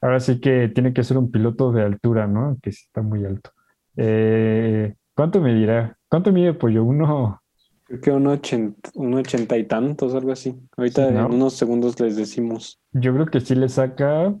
Ahora 0.00 0.20
sí 0.20 0.40
que 0.40 0.68
tiene 0.68 0.92
que 0.92 1.04
ser 1.04 1.16
un 1.16 1.30
piloto 1.30 1.72
de 1.72 1.82
altura, 1.82 2.26
¿no? 2.26 2.58
Que 2.60 2.70
está 2.70 3.00
muy 3.00 3.24
alto. 3.24 3.50
Eh, 3.96 4.94
¿Cuánto 5.14 5.40
me 5.40 5.54
dirá? 5.54 5.96
¿Cuánto 6.08 6.32
mide 6.32 6.54
Pollo? 6.54 6.84
Uno. 6.84 7.40
Creo 7.84 8.00
que 8.00 8.10
uno 8.10 8.32
ochenta, 8.32 8.90
uno 8.94 9.18
ochenta 9.18 9.56
y 9.56 9.64
tantos, 9.64 10.14
algo 10.14 10.32
así. 10.32 10.56
Ahorita 10.76 11.08
en 11.08 11.18
unos 11.18 11.54
segundos 11.54 11.98
les 12.00 12.16
decimos. 12.16 12.80
Yo 12.92 13.14
creo 13.14 13.26
que 13.26 13.40
sí 13.40 13.54
le 13.54 13.68
saca 13.68 14.34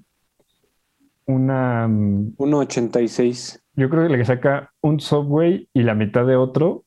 una. 1.26 1.86
Mm, 1.86 2.34
uno 2.38 2.58
ochenta 2.58 3.00
y 3.00 3.08
seis. 3.08 3.62
Yo 3.76 3.88
creo 3.88 4.08
que 4.08 4.16
le 4.16 4.24
saca 4.24 4.72
un 4.80 5.00
Subway 5.00 5.68
y 5.72 5.82
la 5.82 5.94
mitad 5.94 6.26
de 6.26 6.36
otro 6.36 6.84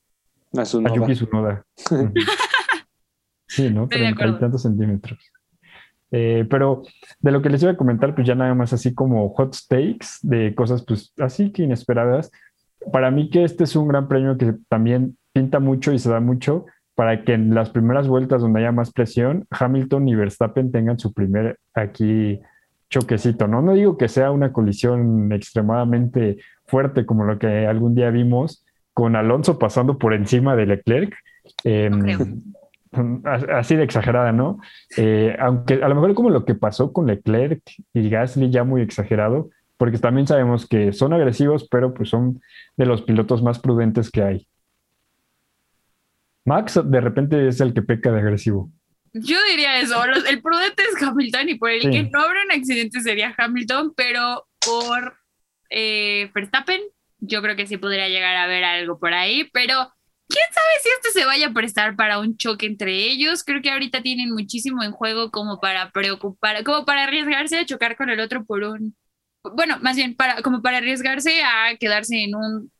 a, 0.56 0.66
su 0.66 0.80
a 0.86 0.94
Yuki 0.94 1.14
Tsunoda. 1.14 1.66
Sí, 3.48 3.70
¿no? 3.70 3.88
Treinta 3.88 4.28
y 4.28 4.40
tantos 4.40 4.62
centímetros. 4.62 5.20
Eh, 6.12 6.46
pero 6.50 6.84
de 7.20 7.32
lo 7.32 7.42
que 7.42 7.50
les 7.50 7.62
iba 7.64 7.72
a 7.72 7.78
comentar, 7.78 8.16
pues 8.16 8.28
ya 8.28 8.36
nada 8.36 8.54
más 8.56 8.72
así 8.74 8.94
como 8.94 9.30
hot 9.30 9.56
takes 9.68 10.08
de 10.22 10.56
cosas 10.56 10.84
pues 10.86 11.14
así 11.20 11.52
que 11.52 11.64
inesperadas. 11.64 12.32
Para 12.92 13.12
mí 13.12 13.30
que 13.30 13.44
este 13.44 13.66
es 13.66 13.76
un 13.76 13.88
gran 13.88 14.08
premio 14.08 14.38
que 14.38 14.54
también 14.70 15.18
pinta 15.34 15.60
mucho 15.60 15.92
y 15.92 16.00
se 16.00 16.10
da 16.10 16.20
mucho 16.20 16.66
para 16.96 17.24
que 17.24 17.34
en 17.34 17.54
las 17.54 17.70
primeras 17.70 18.08
vueltas 18.08 18.42
donde 18.42 18.62
haya 18.62 18.72
más 18.72 18.92
presión, 18.92 19.46
Hamilton 19.52 20.08
y 20.08 20.16
Verstappen 20.16 20.72
tengan 20.72 20.98
su 20.98 21.14
primer 21.14 21.60
aquí 21.74 22.40
choquecito, 22.90 23.48
¿no? 23.48 23.62
No 23.62 23.74
digo 23.74 23.98
que 23.98 24.08
sea 24.08 24.32
una 24.32 24.52
colisión 24.52 25.32
extremadamente 25.32 26.38
fuerte 26.66 27.06
como 27.06 27.26
lo 27.26 27.38
que 27.38 27.68
algún 27.68 27.94
día 27.96 28.10
vimos 28.10 28.66
con 28.94 29.16
Alonso 29.16 29.60
pasando 29.60 29.98
por 29.98 30.14
encima 30.14 30.56
de 30.56 30.66
Leclerc. 30.66 31.14
Eh, 31.64 31.92
así 33.54 33.76
de 33.76 33.84
exagerada, 33.84 34.32
¿no? 34.32 34.60
Eh, 34.98 35.36
aunque 35.40 35.76
a 35.76 35.88
lo 35.88 35.96
mejor 35.96 36.14
como 36.14 36.30
lo 36.30 36.46
que 36.46 36.56
pasó 36.56 36.94
con 36.94 37.08
Leclerc 37.08 37.62
y 37.94 38.10
Gasly 38.10 38.50
ya 38.50 38.64
muy 38.64 38.82
exagerado, 38.82 39.50
porque 39.78 40.00
también 40.00 40.28
sabemos 40.28 40.68
que 40.68 40.94
son 40.94 41.14
agresivos, 41.14 41.68
pero 41.70 41.94
pues 41.94 42.10
son 42.10 42.42
de 42.76 42.86
los 42.86 43.02
pilotos 43.04 43.44
más 43.44 43.60
prudentes 43.60 44.10
que 44.10 44.24
hay. 44.24 44.48
Max 46.46 46.80
de 46.84 47.02
repente 47.02 47.48
es 47.48 47.60
el 47.60 47.74
que 47.74 47.82
peca 47.82 48.12
de 48.12 48.20
agresivo. 48.20 48.72
Yo 49.14 49.38
diría 49.50 49.80
eso, 49.80 50.04
el 50.04 50.42
prudente 50.42 50.84
es 50.84 51.02
Hamilton 51.02 51.50
y 51.50 51.56
por 51.56 51.72
el 51.72 51.90
que 51.90 52.04
no 52.04 52.22
habrá 52.22 52.44
un 52.44 52.52
accidente 52.52 53.02
sería 53.02 53.34
Hamilton, 53.38 53.94
pero 53.96 54.48
por 54.60 55.18
eh, 55.70 56.30
Verstappen 56.34 56.82
yo 57.20 57.42
creo 57.42 57.56
que 57.56 57.68
sí 57.68 57.78
podría 57.78 58.08
llegar 58.10 58.36
a 58.36 58.44
haber 58.44 58.64
algo 58.64 59.00
por 59.00 59.14
ahí, 59.14 59.50
pero 59.52 59.92
quién 60.28 60.46
sabe 60.54 60.68
si 60.84 60.90
esto 60.90 61.20
se 61.20 61.26
vaya 61.26 61.48
a 61.48 61.54
prestar 61.54 61.96
para 61.96 62.20
un 62.20 62.38
choque 62.38 62.66
entre 62.66 62.94
ellos. 62.94 63.44
Creo 63.44 63.62
que 63.62 63.72
ahorita 63.72 64.02
tienen 64.02 64.32
muchísimo 64.32 64.84
en 64.84 64.92
juego 64.92 65.32
como 65.32 65.60
para 65.60 65.92
preocupar, 65.92 66.64
como 66.64 66.86
para 66.86 67.04
arriesgarse 67.04 67.60
a 67.60 67.66
chocar 67.66 67.96
con 67.96 68.10
el 68.10 68.20
otro 68.20 68.46
por 68.46 68.64
un, 68.64 68.96
bueno, 69.56 69.78
más 69.82 69.96
bien 69.96 70.16
para, 70.16 70.42
como 70.42 70.62
para 70.62 70.78
arriesgarse 70.78 71.42
a 71.44 71.76
quedarse 71.78 72.24
en 72.24 72.36
un, 72.36 72.72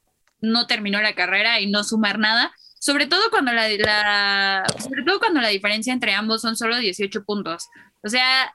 no 0.42 0.68
terminó 0.68 1.02
la 1.02 1.16
carrera 1.16 1.60
y 1.60 1.70
no 1.70 1.84
sumar 1.84 2.20
nada. 2.20 2.52
Sobre 2.80 3.08
todo 3.08 3.30
cuando 3.32 3.54
la, 3.54 4.64
sobre 4.80 5.04
todo 5.04 5.20
cuando 5.20 5.42
la 5.42 5.48
diferencia 5.48 5.94
entre 5.94 6.14
ambos 6.14 6.42
son 6.42 6.56
solo 6.56 6.78
18 6.78 7.24
puntos. 7.26 7.68
O 8.04 8.10
sea, 8.10 8.54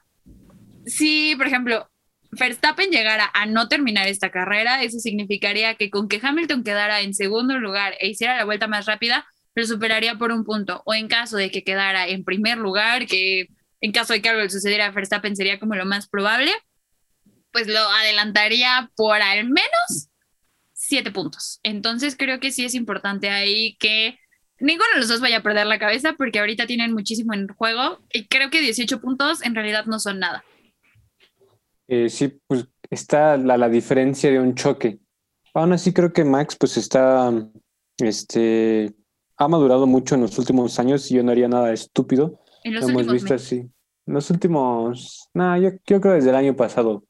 si, 0.86 1.34
por 1.36 1.46
ejemplo, 1.46 1.90
Verstappen 2.32 2.90
llegara 2.90 3.30
a 3.34 3.44
no 3.44 3.68
terminar 3.68 4.08
esta 4.08 4.30
carrera, 4.30 4.82
eso 4.82 4.98
significaría 4.98 5.74
que 5.74 5.90
con 5.90 6.08
que 6.08 6.18
Hamilton 6.22 6.64
quedara 6.64 7.02
en 7.02 7.12
segundo 7.14 7.58
lugar 7.58 7.94
e 8.00 8.08
hiciera 8.08 8.36
la 8.36 8.46
vuelta 8.46 8.66
más 8.66 8.86
rápida, 8.86 9.26
lo 9.54 9.66
superaría 9.66 10.16
por 10.16 10.32
un 10.32 10.42
punto. 10.42 10.82
O 10.86 10.94
en 10.94 11.08
caso 11.08 11.36
de 11.36 11.50
que 11.50 11.62
quedara 11.62 12.08
en 12.08 12.24
primer 12.24 12.56
lugar, 12.56 13.06
que 13.06 13.48
en 13.82 13.92
caso 13.92 14.14
de 14.14 14.22
que 14.22 14.30
algo 14.30 14.40
le 14.40 14.48
sucediera 14.48 14.86
a 14.86 14.90
Verstappen 14.90 15.36
sería 15.36 15.60
como 15.60 15.74
lo 15.74 15.84
más 15.84 16.08
probable, 16.08 16.52
pues 17.52 17.66
lo 17.66 17.80
adelantaría 17.80 18.90
por 18.96 19.20
al 19.20 19.44
menos 19.44 20.08
siete 20.72 21.10
puntos. 21.10 21.60
Entonces 21.62 22.16
creo 22.16 22.40
que 22.40 22.50
sí 22.50 22.64
es 22.64 22.74
importante 22.74 23.28
ahí 23.28 23.76
que 23.78 24.18
ninguno 24.58 24.88
de 24.94 25.00
los 25.00 25.08
dos 25.08 25.20
vaya 25.20 25.38
a 25.38 25.42
perder 25.42 25.66
la 25.66 25.78
cabeza 25.78 26.14
porque 26.14 26.38
ahorita 26.38 26.66
tienen 26.66 26.94
muchísimo 26.94 27.34
en 27.34 27.48
juego 27.48 28.00
y 28.10 28.26
creo 28.26 28.48
que 28.48 28.62
18 28.62 29.02
puntos 29.02 29.42
en 29.42 29.54
realidad 29.54 29.84
no 29.84 30.00
son 30.00 30.18
nada. 30.18 30.42
Eh, 31.94 32.08
sí, 32.08 32.40
pues 32.46 32.66
está 32.88 33.36
la, 33.36 33.58
la, 33.58 33.68
diferencia 33.68 34.30
de 34.30 34.40
un 34.40 34.54
choque. 34.54 34.98
Aún 35.52 35.74
así 35.74 35.92
creo 35.92 36.10
que 36.10 36.24
Max 36.24 36.56
pues 36.58 36.78
está, 36.78 37.30
este, 37.98 38.94
ha 39.36 39.46
madurado 39.46 39.86
mucho 39.86 40.14
en 40.14 40.22
los 40.22 40.38
últimos 40.38 40.78
años 40.78 41.10
y 41.10 41.16
yo 41.16 41.22
no 41.22 41.32
haría 41.32 41.48
nada 41.48 41.70
estúpido. 41.70 42.40
En 42.64 42.76
los 42.76 42.84
Lo 42.84 42.88
hemos 42.88 43.12
visto 43.12 43.34
así. 43.34 43.70
En 44.06 44.14
los 44.14 44.30
últimos, 44.30 45.28
nada, 45.34 45.58
yo, 45.58 45.68
yo 45.86 46.00
creo 46.00 46.14
desde 46.14 46.30
el 46.30 46.36
año 46.36 46.56
pasado. 46.56 47.04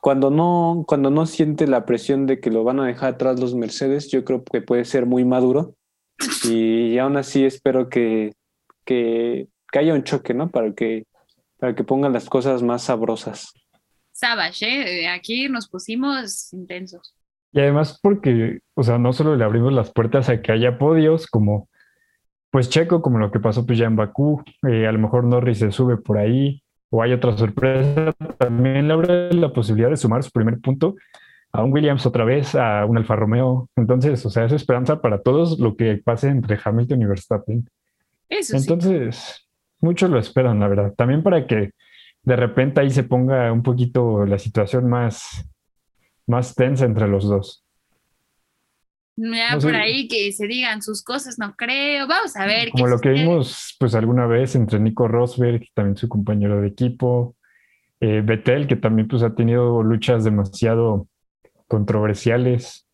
Cuando 0.00 0.30
no, 0.30 0.84
cuando 0.88 1.10
no 1.10 1.26
siente 1.26 1.66
la 1.66 1.84
presión 1.84 2.24
de 2.24 2.40
que 2.40 2.50
lo 2.50 2.64
van 2.64 2.80
a 2.80 2.86
dejar 2.86 3.12
atrás 3.12 3.38
los 3.38 3.54
Mercedes, 3.54 4.10
yo 4.10 4.24
creo 4.24 4.42
que 4.42 4.62
puede 4.62 4.86
ser 4.86 5.04
muy 5.04 5.26
maduro. 5.26 5.74
Y, 6.48 6.96
aún 6.96 7.18
así 7.18 7.44
espero 7.44 7.90
que, 7.90 8.32
que, 8.86 9.48
que 9.70 9.78
haya 9.78 9.92
un 9.92 10.04
choque, 10.04 10.32
¿no? 10.32 10.48
Para 10.50 10.72
que, 10.72 11.04
para 11.58 11.74
que 11.74 11.84
pongan 11.84 12.14
las 12.14 12.30
cosas 12.30 12.62
más 12.62 12.84
sabrosas. 12.84 13.52
Savage, 14.18 14.66
¿eh? 14.66 15.08
Aquí 15.08 15.48
nos 15.48 15.68
pusimos 15.68 16.52
intensos. 16.52 17.14
Y 17.52 17.60
además 17.60 18.00
porque, 18.02 18.58
o 18.74 18.82
sea, 18.82 18.98
no 18.98 19.12
solo 19.12 19.36
le 19.36 19.44
abrimos 19.44 19.72
las 19.72 19.92
puertas 19.92 20.28
a 20.28 20.42
que 20.42 20.50
haya 20.50 20.76
podios 20.76 21.28
como, 21.28 21.68
pues 22.50 22.68
Checo, 22.68 23.00
como 23.00 23.18
lo 23.18 23.30
que 23.30 23.38
pasó 23.38 23.64
pues 23.64 23.78
ya 23.78 23.86
en 23.86 23.94
Bakú, 23.94 24.42
eh, 24.68 24.88
a 24.88 24.92
lo 24.92 24.98
mejor 24.98 25.22
Norris 25.22 25.58
se 25.58 25.70
sube 25.70 25.98
por 25.98 26.18
ahí, 26.18 26.60
o 26.90 27.00
hay 27.00 27.12
otra 27.12 27.36
sorpresa, 27.36 28.12
también 28.38 28.88
le 28.88 28.94
abre 28.94 29.32
la 29.34 29.52
posibilidad 29.52 29.90
de 29.90 29.96
sumar 29.96 30.24
su 30.24 30.32
primer 30.32 30.58
punto 30.58 30.96
a 31.52 31.62
un 31.62 31.72
Williams 31.72 32.04
otra 32.04 32.24
vez, 32.24 32.56
a 32.56 32.84
un 32.86 32.98
Alfa 32.98 33.14
Romeo. 33.14 33.70
Entonces, 33.76 34.26
o 34.26 34.30
sea, 34.30 34.46
es 34.46 34.52
esperanza 34.52 35.00
para 35.00 35.22
todos 35.22 35.60
lo 35.60 35.76
que 35.76 35.96
pase 35.96 36.28
entre 36.28 36.58
Hamilton 36.62 37.02
y 37.02 37.06
Verstappen. 37.06 37.70
Eso 38.28 38.56
Entonces, 38.56 39.48
muchos 39.80 40.10
lo 40.10 40.18
esperan, 40.18 40.58
la 40.58 40.66
verdad. 40.66 40.92
También 40.96 41.22
para 41.22 41.46
que 41.46 41.70
de 42.22 42.36
repente 42.36 42.80
ahí 42.80 42.90
se 42.90 43.04
ponga 43.04 43.52
un 43.52 43.62
poquito 43.62 44.24
la 44.26 44.38
situación 44.38 44.88
más, 44.88 45.46
más 46.26 46.54
tensa 46.54 46.84
entre 46.84 47.08
los 47.08 47.24
dos. 47.28 47.64
Ya 49.20 49.58
por 49.60 49.74
ahí 49.74 50.06
que 50.06 50.30
se 50.30 50.46
digan 50.46 50.80
sus 50.80 51.02
cosas, 51.02 51.40
no 51.40 51.56
creo. 51.56 52.06
Vamos 52.06 52.36
a 52.36 52.46
ver. 52.46 52.70
Como 52.70 52.86
lo 52.86 53.00
que 53.00 53.08
vimos, 53.08 53.74
pues 53.80 53.96
alguna 53.96 54.26
vez 54.26 54.54
entre 54.54 54.78
Nico 54.78 55.08
Rosberg, 55.08 55.66
también 55.74 55.96
su 55.96 56.08
compañero 56.08 56.60
de 56.60 56.68
equipo, 56.68 57.34
eh, 58.00 58.22
Betel, 58.24 58.68
que 58.68 58.76
también 58.76 59.08
pues 59.08 59.24
ha 59.24 59.34
tenido 59.34 59.82
luchas 59.82 60.22
demasiado 60.22 61.08
controversiales. 61.66 62.86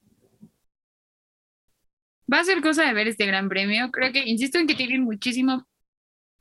Va 2.32 2.40
a 2.40 2.44
ser 2.44 2.62
cosa 2.62 2.84
de 2.84 2.94
ver 2.94 3.06
este 3.06 3.26
gran 3.26 3.50
premio. 3.50 3.90
Creo 3.90 4.10
que, 4.10 4.26
insisto 4.26 4.58
en 4.58 4.66
que 4.66 4.74
tienen 4.74 5.02
muchísimo, 5.02 5.66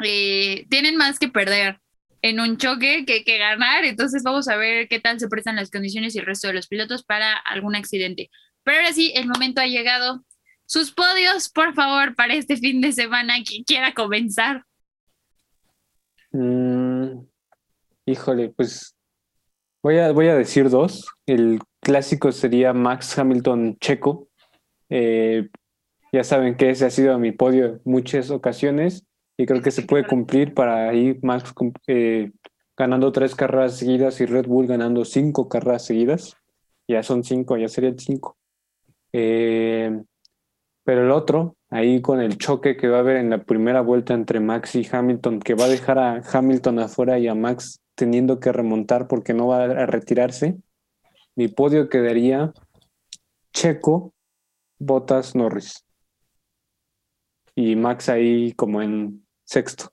eh, 0.02 0.66
tienen 0.70 0.96
más 0.96 1.20
que 1.20 1.28
perder 1.28 1.83
en 2.24 2.40
un 2.40 2.58
choque 2.58 3.06
que 3.06 3.26
que 3.26 3.38
ganar, 3.38 3.84
entonces 3.84 4.24
vamos 4.24 4.48
a 4.48 4.56
ver 4.56 4.88
qué 4.88 5.00
tal 5.00 5.20
se 5.20 5.28
prestan 5.28 5.58
las 5.58 5.70
condiciones 5.70 6.16
y 6.16 6.20
el 6.20 6.26
resto 6.26 6.48
de 6.48 6.54
los 6.54 6.68
pilotos 6.68 7.04
para 7.04 7.34
algún 7.34 7.76
accidente. 7.76 8.32
Pero 8.64 8.78
ahora 8.78 8.94
sí, 8.94 9.12
el 9.14 9.28
momento 9.28 9.60
ha 9.60 9.68
llegado. 9.68 10.24
Sus 10.66 10.94
podios, 10.94 11.50
por 11.50 11.74
favor, 11.74 12.16
para 12.16 12.34
este 12.34 12.56
fin 12.56 12.80
de 12.80 12.94
semana, 12.94 13.36
quien 13.46 13.66
quiera 13.66 13.94
comenzar. 13.94 14.64
Mm, 16.32 17.26
híjole, 18.06 18.50
pues 18.50 18.96
voy 19.84 19.98
a, 19.98 20.14
voy 20.14 20.30
a 20.30 20.36
decir 20.36 20.70
dos. 20.70 21.06
El 21.26 21.60
clásico 21.82 22.32
sería 22.32 22.72
Max 22.72 23.20
Hamilton 23.20 23.78
Checo. 23.82 24.30
Eh, 24.90 25.50
ya 26.14 26.24
saben 26.24 26.56
que 26.56 26.70
ese 26.70 26.86
ha 26.86 26.90
sido 26.90 27.20
mi 27.20 27.34
podio 27.34 27.66
en 27.66 27.82
muchas 27.84 28.32
ocasiones 28.32 29.06
y 29.44 29.46
creo 29.46 29.62
que 29.62 29.72
se 29.72 29.82
puede 29.82 30.08
cumplir 30.08 30.54
para 30.54 30.94
ir 30.94 31.20
Max 31.22 31.54
eh, 31.88 32.32
ganando 32.78 33.12
tres 33.12 33.36
carreras 33.36 33.76
seguidas 33.76 34.22
y 34.22 34.26
Red 34.26 34.48
Bull 34.48 34.68
ganando 34.68 35.04
cinco 35.04 35.50
carreras 35.50 35.86
seguidas. 35.86 36.38
Ya 36.88 37.04
son 37.04 37.26
cinco, 37.26 37.58
ya 37.58 37.68
serían 37.68 38.00
cinco. 38.00 38.38
Eh, 39.12 40.02
pero 40.86 41.04
el 41.04 41.12
otro, 41.12 41.58
ahí 41.70 42.02
con 42.02 42.22
el 42.22 42.38
choque 42.38 42.78
que 42.78 42.88
va 42.88 42.98
a 42.98 43.00
haber 43.02 43.18
en 43.18 43.32
la 43.32 43.44
primera 43.44 43.82
vuelta 43.82 44.14
entre 44.14 44.40
Max 44.40 44.76
y 44.76 44.88
Hamilton, 44.90 45.42
que 45.42 45.56
va 45.56 45.66
a 45.66 45.68
dejar 45.70 46.00
a 46.00 46.22
Hamilton 46.22 46.80
afuera 46.80 47.20
y 47.20 47.28
a 47.28 47.36
Max 47.36 47.82
teniendo 47.96 48.40
que 48.40 48.54
remontar 48.54 49.10
porque 49.10 49.34
no 49.34 49.48
va 49.48 49.66
a 49.66 49.86
retirarse, 49.88 50.56
mi 51.36 51.50
podio 51.50 51.90
quedaría 51.90 52.54
Checo, 53.52 54.14
Botas, 54.80 55.36
Norris. 55.36 55.84
Y 57.56 57.76
Max 57.76 58.08
ahí 58.08 58.54
como 58.54 58.82
en 58.82 59.23
sexto. 59.46 59.92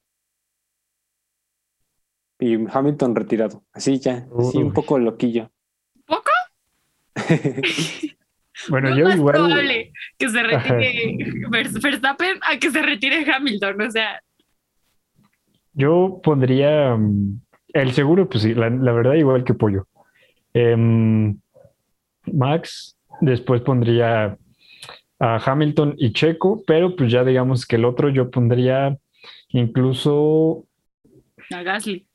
Y 2.39 2.57
Hamilton 2.71 3.15
retirado. 3.15 3.65
Así 3.73 3.99
ya, 3.99 4.27
así 4.39 4.59
un 4.59 4.73
poco 4.73 4.99
loquillo. 4.99 5.51
¿Poco? 6.07 6.31
Bueno, 8.69 8.95
yo 8.97 9.09
igual. 9.09 9.37
probable 9.37 9.93
que 10.19 10.29
se 10.29 10.43
retire 10.43 11.17
Verstappen 11.81 12.39
a 12.43 12.59
que 12.59 12.71
se 12.71 12.83
retire 12.83 13.25
Hamilton, 13.31 13.81
o 13.81 13.91
sea. 13.91 14.21
Yo 15.73 16.21
pondría 16.23 16.97
mm, 16.97 17.41
el 17.73 17.93
seguro, 17.93 18.29
pues 18.29 18.43
sí, 18.43 18.55
la, 18.55 18.69
verdad, 18.69 19.15
igual 19.15 19.45
que 19.45 19.55
Pollo. 19.55 19.87
Em, 20.53 21.39
Max, 22.27 22.97
después 23.21 23.63
pondría 23.63 24.37
a 25.19 25.37
Hamilton 25.37 25.95
y 25.97 26.13
Checo, 26.13 26.63
pero 26.67 26.97
pues 26.97 27.11
ya 27.13 27.25
digamos 27.25 27.67
que 27.67 27.77
el 27.77 27.85
otro 27.85 28.09
yo 28.09 28.31
pondría 28.31 28.97
incluso. 29.53 30.65
A 31.51 31.63
Gasly. 31.63 32.07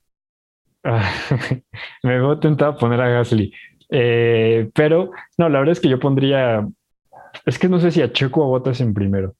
me 2.03 2.19
veo 2.19 2.39
tentado 2.39 2.77
poner 2.77 3.01
a 3.01 3.09
Gasly. 3.09 3.51
Eh, 3.89 4.69
pero 4.73 5.11
no, 5.37 5.49
la 5.49 5.59
verdad 5.59 5.73
es 5.73 5.79
que 5.79 5.89
yo 5.89 5.99
pondría, 5.99 6.67
es 7.45 7.59
que 7.59 7.69
no 7.69 7.79
sé 7.79 7.91
si 7.91 8.01
a 8.01 8.11
Checo 8.11 8.41
o 8.41 8.45
a 8.45 8.47
Botas 8.47 8.81
en 8.81 8.93
primero. 8.93 9.35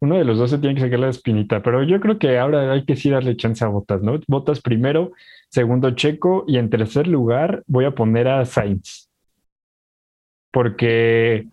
Uno 0.00 0.16
de 0.16 0.24
los 0.24 0.38
dos 0.38 0.50
se 0.50 0.58
tiene 0.58 0.76
que 0.76 0.82
sacar 0.82 1.00
la 1.00 1.08
espinita, 1.08 1.62
pero 1.62 1.82
yo 1.82 1.98
creo 2.00 2.18
que 2.18 2.38
ahora 2.38 2.72
hay 2.72 2.84
que 2.84 2.94
sí 2.94 3.10
darle 3.10 3.36
chance 3.36 3.64
a 3.64 3.68
Botas, 3.68 4.00
¿no? 4.02 4.18
Botas 4.28 4.60
primero, 4.60 5.12
segundo 5.48 5.90
Checo 5.90 6.44
y 6.46 6.58
en 6.58 6.70
tercer 6.70 7.08
lugar 7.08 7.64
voy 7.66 7.84
a 7.84 7.90
poner 7.90 8.28
a 8.28 8.44
Sainz. 8.44 9.10
Porque 10.52 11.48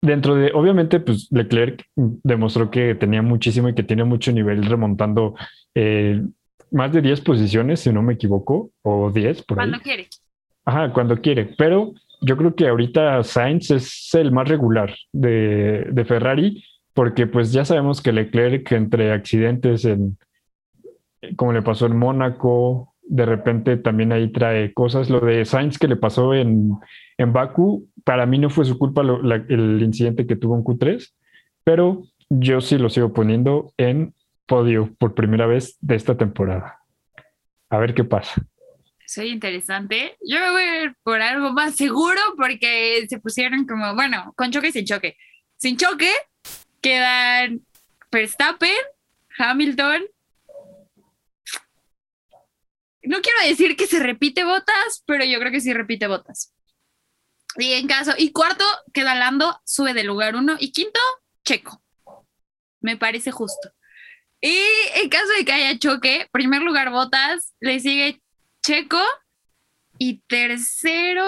dentro 0.00 0.34
de, 0.34 0.52
obviamente, 0.54 1.00
pues 1.00 1.28
Leclerc 1.30 1.84
demostró 1.96 2.70
que 2.70 2.94
tenía 2.94 3.22
muchísimo 3.22 3.68
y 3.68 3.74
que 3.74 3.82
tiene 3.82 4.04
mucho 4.04 4.32
nivel 4.32 4.64
remontando 4.64 5.34
eh, 5.74 6.22
más 6.70 6.92
de 6.92 7.02
10 7.02 7.20
posiciones, 7.22 7.80
si 7.80 7.92
no 7.92 8.02
me 8.02 8.14
equivoco, 8.14 8.70
o 8.82 9.10
10 9.10 9.42
por 9.42 9.56
Cuando 9.56 9.78
quiere. 9.80 10.08
Ajá, 10.64 10.92
cuando 10.92 11.20
quiere. 11.20 11.54
Pero 11.56 11.94
yo 12.20 12.36
creo 12.36 12.54
que 12.54 12.68
ahorita 12.68 13.22
Sainz 13.24 13.70
es 13.70 14.14
el 14.14 14.32
más 14.32 14.48
regular 14.48 14.94
de, 15.12 16.04
Ferrari, 16.06 16.64
porque 16.92 17.26
pues 17.26 17.52
ya 17.52 17.64
sabemos 17.64 18.02
que 18.02 18.12
Leclerc 18.12 18.70
entre 18.72 19.12
accidentes 19.12 19.84
en, 19.84 20.18
como 21.36 21.52
le 21.52 21.62
pasó 21.62 21.86
en 21.86 21.96
Mónaco, 21.96 22.94
de 23.08 23.26
repente 23.26 23.76
también 23.76 24.12
ahí 24.12 24.30
trae 24.32 24.72
cosas. 24.72 25.10
Lo 25.10 25.20
de 25.20 25.44
Sainz 25.44 25.78
que 25.78 25.88
le 25.88 25.96
pasó 25.96 26.34
en, 26.34 26.70
en 27.16 27.32
Baku, 27.32 27.88
para 28.04 28.26
mí 28.26 28.38
no 28.38 28.50
fue 28.50 28.64
su 28.64 28.78
culpa 28.78 29.02
el 29.02 29.82
incidente 29.82 30.26
que 30.26 30.36
tuvo 30.36 30.56
en 30.56 30.64
Q3, 30.64 31.12
pero 31.64 32.02
yo 32.28 32.60
sí 32.60 32.78
lo 32.78 32.90
sigo 32.90 33.12
poniendo 33.12 33.72
en 33.76 34.14
podio 34.46 34.94
por 34.98 35.14
primera 35.14 35.46
vez 35.46 35.76
de 35.80 35.96
esta 35.96 36.16
temporada. 36.16 36.78
A 37.70 37.78
ver 37.78 37.94
qué 37.94 38.04
pasa 38.04 38.42
soy 39.08 39.28
interesante. 39.28 40.16
Yo 40.20 40.38
me 40.38 40.50
voy 40.50 40.62
a 40.62 40.82
ir 40.84 40.96
por 41.02 41.22
algo 41.22 41.50
más 41.52 41.74
seguro 41.74 42.20
porque 42.36 43.06
se 43.08 43.18
pusieron 43.18 43.66
como, 43.66 43.94
bueno, 43.94 44.34
con 44.36 44.50
choque 44.52 44.68
y 44.68 44.72
sin 44.72 44.84
choque. 44.84 45.16
Sin 45.56 45.78
choque 45.78 46.12
quedan 46.82 47.62
Verstappen, 48.12 48.76
Hamilton. 49.38 50.02
No 53.08 53.22
quiero 53.22 53.40
decir 53.48 53.74
que 53.74 53.86
se 53.86 54.00
repite 54.00 54.44
botas, 54.44 55.02
pero 55.06 55.24
yo 55.24 55.38
creo 55.38 55.50
que 55.50 55.62
sí 55.62 55.72
repite 55.72 56.06
botas. 56.06 56.52
Y 57.56 57.72
en 57.72 57.86
caso, 57.86 58.12
y 58.18 58.32
cuarto 58.32 58.64
queda 58.92 59.14
Lando, 59.14 59.58
sube 59.64 59.94
del 59.94 60.06
lugar 60.06 60.36
uno. 60.36 60.56
Y 60.60 60.72
quinto, 60.72 61.00
Checo. 61.42 61.82
Me 62.80 62.98
parece 62.98 63.30
justo. 63.30 63.72
Y 64.42 64.60
en 64.96 65.08
caso 65.08 65.32
de 65.38 65.46
que 65.46 65.52
haya 65.52 65.78
choque, 65.78 66.28
primer 66.30 66.60
lugar 66.60 66.90
Botas, 66.90 67.54
le 67.60 67.80
sigue 67.80 68.20
Checo. 68.62 69.02
Y 69.98 70.20
tercero, 70.28 71.26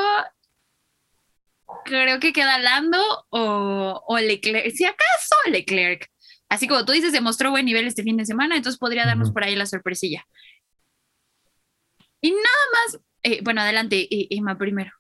creo 1.87 2.21
que 2.21 2.35
queda 2.35 2.59
Lando 2.59 3.27
o, 3.31 4.19
Leclerc. 4.21 4.71
Si 4.71 4.85
acaso 4.85 5.35
Leclerc. 5.47 6.11
Así 6.51 6.69
como 6.69 6.85
tú 6.85 6.93
dices, 6.93 7.13
demostró 7.13 7.51
buen 7.51 7.65
nivel 7.65 7.87
este 7.87 8.03
fin 8.03 8.19
de 8.19 8.27
semana, 8.27 8.57
entonces 8.57 8.79
podría 8.79 9.07
darnos 9.07 9.31
por 9.33 9.45
ahí 9.45 9.57
la 9.57 9.67
sorpresilla. 9.67 10.27
Y 12.21 12.31
nada 12.31 12.43
más, 12.73 13.01
eh, 13.23 13.41
bueno, 13.43 13.61
adelante, 13.61 14.07
Emma, 14.35 14.57
primero. 14.57 14.91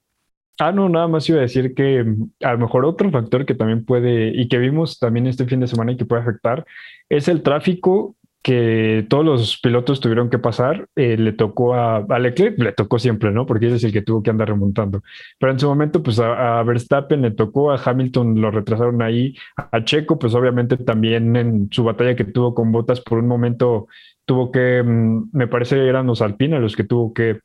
Ah, 0.58 0.72
no, 0.72 0.90
nada 0.90 1.08
más 1.08 1.26
iba 1.28 1.38
a 1.38 1.42
decir 1.42 1.74
que 1.74 2.04
mm, 2.04 2.32
a 2.42 2.52
lo 2.52 2.58
mejor 2.58 2.84
otro 2.84 3.10
factor 3.10 3.46
que 3.46 3.54
también 3.54 3.84
puede 3.84 4.28
y 4.28 4.46
que 4.48 4.58
vimos 4.58 4.98
también 4.98 5.26
este 5.26 5.46
fin 5.46 5.60
de 5.60 5.66
semana 5.66 5.92
y 5.92 5.96
que 5.96 6.04
puede 6.04 6.22
afectar 6.22 6.66
es 7.08 7.28
el 7.28 7.42
tráfico 7.42 8.14
que 8.42 9.06
todos 9.08 9.24
los 9.24 9.60
pilotos 9.60 10.00
tuvieron 10.00 10.30
que 10.30 10.38
pasar, 10.38 10.88
eh, 10.96 11.16
le 11.18 11.32
tocó 11.32 11.74
a, 11.74 12.18
Leclerc, 12.18 12.58
le 12.58 12.72
tocó 12.72 12.98
siempre, 12.98 13.30
¿no? 13.32 13.44
Porque 13.44 13.66
ese 13.66 13.76
es 13.76 13.84
el 13.84 13.92
que 13.92 14.02
tuvo 14.02 14.22
que 14.22 14.30
andar 14.30 14.48
remontando. 14.48 15.02
Pero 15.38 15.52
en 15.52 15.58
su 15.58 15.68
momento, 15.68 16.02
pues 16.02 16.18
a, 16.20 16.62
Verstappen 16.62 17.20
le 17.22 17.32
tocó, 17.32 17.70
a 17.70 17.80
Hamilton 17.82 18.40
lo 18.40 18.50
retrasaron 18.50 19.02
ahí, 19.02 19.36
a 19.56 19.84
Checo, 19.84 20.18
pues 20.18 20.34
obviamente 20.34 20.78
también 20.78 21.36
en 21.36 21.68
su 21.70 21.84
batalla 21.84 22.16
que 22.16 22.24
tuvo 22.24 22.54
con 22.54 22.72
Botas, 22.72 23.00
por 23.00 23.18
un 23.18 23.26
momento 23.26 23.88
tuvo 24.24 24.50
que, 24.50 24.82
mm, 24.82 25.30
me 25.32 25.46
parece 25.46 25.86
eran 25.86 26.06
los 26.06 26.22
Alpina 26.22 26.58
los 26.58 26.76
que 26.76 26.84
tuvo 26.84 27.12
que, 27.12 27.40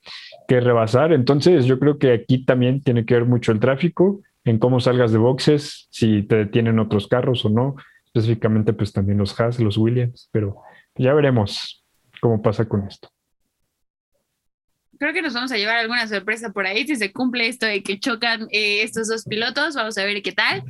que 0.47 0.61
rebasar. 0.61 1.11
Entonces 1.11 1.65
yo 1.65 1.77
creo 1.79 1.97
que 1.97 2.13
aquí 2.13 2.45
también 2.45 2.81
tiene 2.81 3.05
que 3.05 3.15
ver 3.15 3.25
mucho 3.25 3.51
el 3.51 3.59
tráfico, 3.59 4.21
en 4.45 4.59
cómo 4.59 4.79
salgas 4.79 5.11
de 5.11 5.17
boxes, 5.17 5.87
si 5.89 6.23
te 6.23 6.35
detienen 6.37 6.79
otros 6.79 7.07
carros 7.07 7.43
o 7.45 7.49
no, 7.49 7.75
específicamente 8.05 8.71
pues 8.73 8.93
también 8.93 9.17
los 9.17 9.37
Haas, 9.39 9.59
los 9.59 9.77
Williams, 9.77 10.29
pero 10.31 10.61
ya 10.95 11.13
veremos 11.13 11.83
cómo 12.21 12.41
pasa 12.41 12.67
con 12.67 12.87
esto. 12.87 13.09
Creo 14.97 15.13
que 15.13 15.21
nos 15.21 15.33
vamos 15.33 15.51
a 15.51 15.57
llevar 15.57 15.77
alguna 15.77 16.07
sorpresa 16.07 16.51
por 16.51 16.65
ahí 16.65 16.87
si 16.87 16.95
se 16.95 17.11
cumple 17.11 17.47
esto 17.47 17.65
de 17.65 17.83
que 17.83 17.99
chocan 17.99 18.47
eh, 18.51 18.81
estos 18.81 19.09
dos 19.09 19.25
pilotos. 19.25 19.75
Vamos 19.75 19.97
a 19.97 20.05
ver 20.05 20.21
qué 20.21 20.31
tal. 20.31 20.63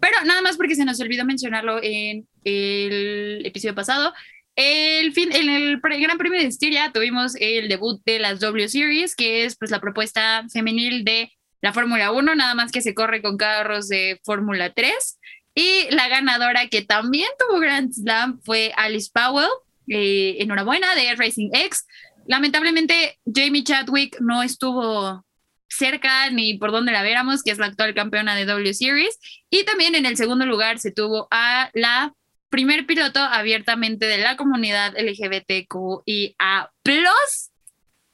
Pero 0.00 0.16
nada 0.24 0.40
más 0.42 0.56
porque 0.56 0.76
se 0.76 0.84
nos 0.84 1.00
olvidó 1.00 1.24
mencionarlo 1.24 1.80
en 1.82 2.26
el 2.44 3.42
episodio 3.44 3.74
pasado. 3.74 4.12
El 4.54 5.12
fin, 5.12 5.32
en 5.32 5.48
el 5.48 5.80
Gran 5.80 6.18
Premio 6.18 6.38
de 6.38 6.46
Estiria 6.46 6.92
tuvimos 6.92 7.34
el 7.40 7.68
debut 7.68 8.02
de 8.04 8.18
las 8.18 8.40
W 8.40 8.68
Series, 8.68 9.16
que 9.16 9.44
es 9.44 9.56
pues 9.56 9.70
la 9.70 9.80
propuesta 9.80 10.44
femenil 10.52 11.04
de 11.04 11.32
la 11.60 11.72
Fórmula 11.72 12.12
1, 12.12 12.34
nada 12.34 12.54
más 12.54 12.70
que 12.72 12.82
se 12.82 12.94
corre 12.94 13.22
con 13.22 13.36
carros 13.36 13.88
de 13.88 14.20
Fórmula 14.24 14.72
3. 14.72 15.18
Y 15.54 15.86
la 15.90 16.08
ganadora 16.08 16.68
que 16.68 16.82
también 16.82 17.28
tuvo 17.38 17.60
Grand 17.60 17.92
Slam 17.92 18.40
fue 18.42 18.72
Alice 18.76 19.10
Powell, 19.12 19.48
eh, 19.92 20.42
enhorabuena, 20.42 20.94
de 20.94 21.14
Racing 21.14 21.50
X. 21.52 21.86
Lamentablemente, 22.26 23.18
Jamie 23.26 23.64
Chadwick 23.64 24.20
no 24.20 24.42
estuvo 24.42 25.24
cerca 25.68 26.30
ni 26.30 26.54
por 26.58 26.70
donde 26.70 26.92
la 26.92 27.02
viéramos, 27.02 27.42
que 27.42 27.50
es 27.50 27.58
la 27.58 27.66
actual 27.66 27.94
campeona 27.94 28.34
de 28.34 28.44
W 28.44 28.74
Series. 28.74 29.18
Y 29.50 29.64
también 29.64 29.94
en 29.94 30.06
el 30.06 30.16
segundo 30.16 30.46
lugar 30.46 30.78
se 30.78 30.92
tuvo 30.92 31.28
a 31.30 31.70
la 31.74 32.12
primer 32.52 32.86
piloto 32.86 33.18
abiertamente 33.18 34.06
de 34.06 34.18
la 34.18 34.36
comunidad 34.36 34.94
LGBTQIA+, 34.98 36.70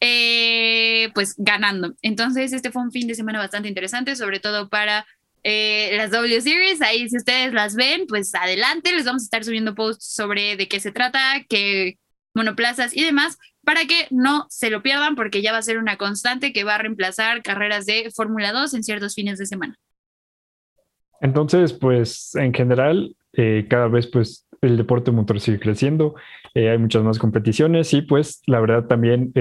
eh, 0.01 1.11
pues 1.13 1.35
ganando. 1.37 1.95
Entonces, 2.03 2.53
este 2.53 2.71
fue 2.71 2.83
un 2.83 2.93
fin 2.93 3.09
de 3.09 3.17
semana 3.17 3.41
bastante 3.41 3.69
interesante, 3.69 4.15
sobre 4.15 4.39
todo 4.39 4.69
para 4.69 5.07
eh, 5.43 5.97
las 5.97 6.11
W 6.11 6.41
Series. 6.41 6.83
Ahí 6.83 7.09
si 7.09 7.17
ustedes 7.17 7.53
las 7.53 7.75
ven, 7.75 8.07
pues 8.07 8.35
adelante, 8.35 8.93
les 8.93 9.05
vamos 9.05 9.23
a 9.23 9.25
estar 9.25 9.45
subiendo 9.45 9.75
posts 9.75 10.15
sobre 10.15 10.57
de 10.57 10.69
qué 10.69 10.81
se 10.81 10.93
trata, 10.93 11.21
qué 11.49 11.99
monoplazas 12.35 12.97
y 12.97 13.05
demás. 13.05 13.39
para 13.65 13.85
que 13.85 14.07
no 14.11 14.47
se 14.49 14.71
lo 14.71 14.83
pierdan 14.83 15.15
porque 15.15 15.43
ya 15.43 15.53
va 15.53 15.59
a 15.59 15.63
ser 15.63 15.77
una 15.77 15.99
constante 15.99 16.55
que 16.55 16.65
va 16.65 16.77
a 16.77 16.79
reemplazar 16.79 17.43
carreras 17.43 17.85
de 17.85 18.11
Fórmula 18.17 18.51
2 18.51 18.73
en 18.73 18.83
ciertos 18.83 19.15
fines 19.15 19.39
de 19.39 19.45
semana. 19.45 19.77
Entonces, 21.21 21.75
pues 21.75 22.35
en 22.37 22.55
general, 22.55 23.15
eh, 23.35 23.67
cada 23.69 23.89
vez 23.89 24.07
pues 24.07 24.47
el 24.63 24.79
deporte 24.79 25.11
motor 25.11 25.39
sigue 25.39 25.61
creciendo, 25.61 26.15
eh, 26.55 26.71
hay 26.71 26.79
muchas 26.79 27.03
más 27.03 27.19
competiciones 27.19 27.93
y 27.93 28.01
pues 28.01 28.41
la 28.47 28.61
verdad 28.61 28.87
también 28.87 29.33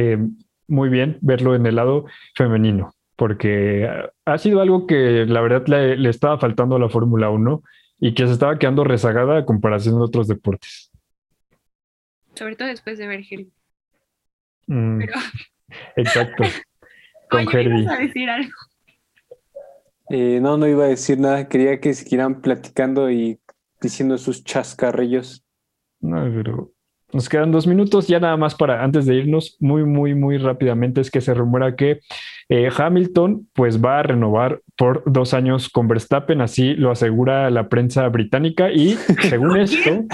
muy 0.67 0.89
bien 0.89 1.17
verlo 1.21 1.55
en 1.55 1.65
el 1.65 1.75
lado 1.75 2.05
femenino, 2.35 2.93
porque 3.17 3.89
ha 4.25 4.37
sido 4.37 4.61
algo 4.61 4.87
que 4.87 5.25
la 5.25 5.41
verdad 5.41 5.67
le, 5.67 6.09
estaba 6.09 6.39
faltando 6.39 6.75
a 6.75 6.79
la 6.79 6.87
Fórmula 6.87 7.29
1 7.29 7.63
y 7.99 8.13
que 8.13 8.27
se 8.27 8.33
estaba 8.33 8.57
quedando 8.59 8.83
rezagada 8.83 9.39
a 9.39 9.45
comparación 9.45 9.95
de 9.95 10.03
otros 10.03 10.27
deportes. 10.27 10.91
Sobre 12.35 12.55
todo 12.55 12.67
después 12.67 12.99
de 12.99 13.07
ver 13.07 13.21
Herbie. 13.29 13.51
Mm, 14.67 15.01
exacto. 15.95 16.43
Con 17.29 17.41
Herbie. 17.51 17.87
A 17.89 17.97
decir 17.97 18.29
algo? 18.29 18.53
Eh, 20.09 20.39
no, 20.39 20.57
no 20.57 20.67
iba 20.67 20.85
a 20.85 20.89
decir 20.89 21.19
nada. 21.19 21.49
Quería 21.49 21.81
que 21.81 21.93
siguieran 21.93 22.41
platicando 22.41 23.09
y 23.11 23.39
diciendo 23.81 24.17
sus 24.19 24.43
chascarrillos. 24.43 25.43
No, 25.99 26.23
pero 26.33 26.71
nos 27.13 27.29
quedan 27.29 27.51
dos 27.51 27.67
minutos. 27.67 28.07
Ya 28.07 28.19
nada 28.19 28.37
más 28.37 28.55
para 28.55 28.83
antes 28.83 29.05
de 29.05 29.15
irnos, 29.15 29.57
muy, 29.59 29.83
muy, 29.83 30.15
muy 30.15 30.37
rápidamente, 30.37 31.01
es 31.01 31.11
que 31.11 31.21
se 31.21 31.33
rumora 31.33 31.75
que 31.75 31.99
eh, 32.49 32.69
Hamilton 32.75 33.47
pues 33.53 33.83
va 33.83 33.99
a 33.99 34.03
renovar 34.03 34.61
por 34.75 35.03
dos 35.05 35.33
años 35.33 35.69
con 35.69 35.87
Verstappen, 35.87 36.41
así 36.41 36.73
lo 36.75 36.91
asegura 36.91 37.49
la 37.49 37.69
prensa 37.69 38.07
británica. 38.09 38.71
Y 38.71 38.95
según 39.29 39.57
esto. 39.57 40.05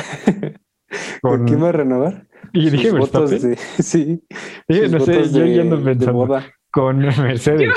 ¿Con 1.22 1.46
quién 1.46 1.64
va 1.64 1.70
a 1.70 1.74
renovar? 1.74 2.28
Y 2.52 2.70
dije 2.70 2.92
Verstappen. 2.92 3.56
sí. 3.80 4.24
no 4.68 5.00
sé, 5.00 5.30
yo 5.32 5.46
ya 5.46 5.62
ando 5.62 5.84
pensando. 5.84 6.40
Con 6.72 6.98
Mercedes. 6.98 7.72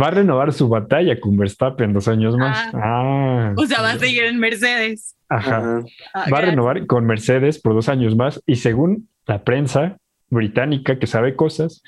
Va 0.00 0.08
a 0.08 0.10
renovar 0.10 0.52
su 0.52 0.68
batalla 0.68 1.18
con 1.20 1.36
Verstappen 1.36 1.92
dos 1.92 2.08
años 2.08 2.36
más. 2.36 2.70
Ah, 2.74 3.52
o 3.56 3.66
sea, 3.66 3.82
va 3.82 3.92
a 3.92 3.98
seguir 3.98 4.24
en 4.24 4.38
Mercedes. 4.38 5.16
Ajá. 5.28 5.82
Ah, 6.14 6.26
va 6.32 6.38
a 6.38 6.42
renovar 6.42 6.86
con 6.86 7.06
Mercedes 7.06 7.60
por 7.60 7.74
dos 7.74 7.88
años 7.88 8.16
más 8.16 8.42
y 8.46 8.56
según 8.56 9.08
la 9.26 9.44
prensa 9.44 9.98
británica 10.28 10.98
que 10.98 11.06
sabe 11.06 11.36
cosas, 11.36 11.82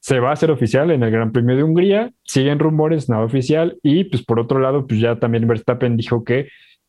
se 0.00 0.20
va 0.20 0.30
a 0.30 0.32
hacer 0.34 0.50
oficial 0.50 0.90
en 0.90 1.02
el 1.02 1.10
Gran 1.10 1.32
Premio 1.32 1.56
de 1.56 1.62
Hungría. 1.62 2.12
Siguen 2.24 2.58
rumores, 2.58 3.08
nada 3.08 3.24
oficial. 3.24 3.78
Y 3.82 4.04
pues 4.04 4.22
por 4.22 4.38
otro 4.38 4.60
lado, 4.60 4.86
pues 4.86 5.00
ya 5.00 5.18
también 5.18 5.48
Verstappen 5.48 5.96
dijo 5.96 6.24
que 6.24 6.48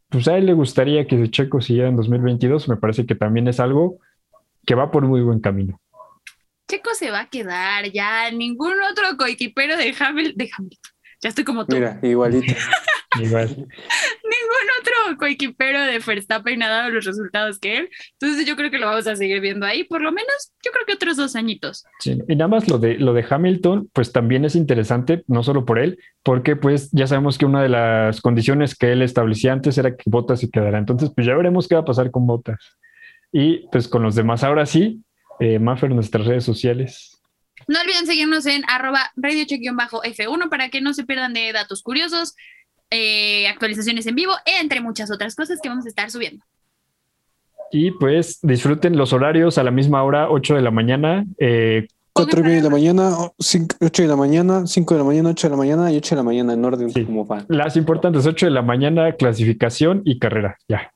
pues 0.09 0.27
a 0.27 0.37
él 0.37 0.45
le 0.45 0.53
gustaría 0.53 1.07
que 1.07 1.29
Checo 1.29 1.61
siguiera 1.61 1.87
en 1.87 1.95
2022. 1.95 2.67
Me 2.67 2.77
parece 2.77 3.05
que 3.05 3.15
también 3.15 3.47
es 3.47 3.59
algo 3.59 3.99
que 4.65 4.75
va 4.75 4.91
por 4.91 5.05
muy 5.05 5.21
buen 5.21 5.39
camino. 5.39 5.79
Checo 6.67 6.93
se 6.95 7.11
va 7.11 7.21
a 7.21 7.29
quedar 7.29 7.91
ya, 7.91 8.31
ningún 8.31 8.75
otro 8.81 9.17
coequipero 9.17 9.77
de 9.77 9.95
Hamilton, 9.97 10.69
ya 11.21 11.29
estoy 11.29 11.43
como 11.43 11.65
tú. 11.65 11.75
Mira, 11.75 11.99
igualito. 12.03 12.53
Igual. 13.19 13.47
Ningún 13.47 14.67
otro 14.81 15.17
coequipero 15.17 15.81
de 15.81 15.99
Verstappen 15.99 16.61
ha 16.61 16.67
dado 16.67 16.89
los 16.89 17.05
resultados 17.05 17.59
que 17.59 17.77
él. 17.77 17.89
Entonces 18.19 18.45
yo 18.45 18.55
creo 18.55 18.69
que 18.69 18.77
lo 18.77 18.87
vamos 18.87 19.07
a 19.07 19.15
seguir 19.15 19.39
viendo 19.39 19.65
ahí, 19.65 19.85
por 19.85 20.01
lo 20.01 20.11
menos 20.11 20.51
yo 20.63 20.71
creo 20.71 20.85
que 20.85 20.93
otros 20.93 21.15
dos 21.15 21.35
añitos. 21.35 21.85
Sí, 21.99 22.19
y 22.27 22.35
nada 22.35 22.49
más 22.49 22.67
lo 22.67 22.77
de, 22.77 22.99
lo 22.99 23.13
de 23.13 23.25
Hamilton, 23.27 23.89
pues 23.93 24.11
también 24.11 24.43
es 24.45 24.55
interesante, 24.55 25.23
no 25.27 25.43
solo 25.43 25.65
por 25.65 25.79
él, 25.79 25.97
porque 26.23 26.55
pues 26.55 26.91
ya 26.91 27.07
sabemos 27.07 27.37
que 27.37 27.45
una 27.45 27.63
de 27.63 27.69
las 27.69 28.21
condiciones 28.21 28.75
que 28.75 28.91
él 28.91 29.01
establecía 29.01 29.53
antes 29.53 29.77
era 29.77 29.95
que 29.95 30.03
Botas 30.07 30.41
se 30.41 30.49
quedara. 30.49 30.77
Entonces 30.77 31.09
pues 31.15 31.25
ya 31.25 31.35
veremos 31.35 31.67
qué 31.67 31.75
va 31.75 31.81
a 31.81 31.85
pasar 31.85 32.11
con 32.11 32.27
Botas. 32.27 32.77
Y 33.31 33.67
pues 33.71 33.87
con 33.87 34.03
los 34.03 34.15
demás 34.15 34.43
ahora 34.43 34.65
sí, 34.65 35.01
eh, 35.39 35.59
Maffer, 35.59 35.89
nuestras 35.91 36.25
redes 36.25 36.43
sociales. 36.43 37.21
No 37.67 37.79
olviden 37.81 38.05
seguirnos 38.05 38.45
en 38.45 38.63
arroba 38.69 39.11
radiocheck-f1 39.15 40.49
para 40.49 40.69
que 40.69 40.81
no 40.81 40.93
se 40.93 41.05
pierdan 41.05 41.33
de 41.33 41.51
datos 41.51 41.81
curiosos, 41.81 42.35
eh, 42.91 43.47
actualizaciones 43.47 44.05
en 44.05 44.15
vivo, 44.15 44.33
entre 44.45 44.81
muchas 44.81 45.11
otras 45.11 45.35
cosas 45.35 45.59
que 45.61 45.69
vamos 45.69 45.85
a 45.85 45.89
estar 45.89 46.11
subiendo. 46.11 46.45
Y 47.71 47.91
pues 47.91 48.39
disfruten 48.41 48.97
los 48.97 49.13
horarios 49.13 49.57
a 49.57 49.63
la 49.63 49.71
misma 49.71 50.03
hora, 50.03 50.29
8 50.29 50.55
de 50.55 50.61
la 50.61 50.71
mañana. 50.71 51.25
Eh, 51.39 51.87
4 52.13 52.39
y 52.39 52.43
media 52.43 52.57
de 52.57 52.63
la 52.63 52.69
mañana, 52.69 53.11
8 53.37 54.01
de 54.03 54.07
la 54.07 54.15
mañana, 54.15 54.65
5 54.65 54.93
de 54.93 54.97
la 54.99 55.03
mañana, 55.03 55.29
8 55.31 55.47
de 55.47 55.51
la 55.51 55.57
mañana 55.57 55.91
y 55.91 55.97
8 55.97 56.15
de 56.15 56.19
la 56.19 56.23
mañana 56.23 56.53
en 56.53 56.63
orden 56.63 57.05
como 57.05 57.25
van. 57.25 57.45
Las 57.49 57.75
importantes, 57.75 58.25
8 58.25 58.45
de 58.45 58.51
la 58.53 58.61
mañana, 58.61 59.11
clasificación 59.17 60.01
y 60.05 60.17
carrera, 60.17 60.57
ya. 60.69 60.93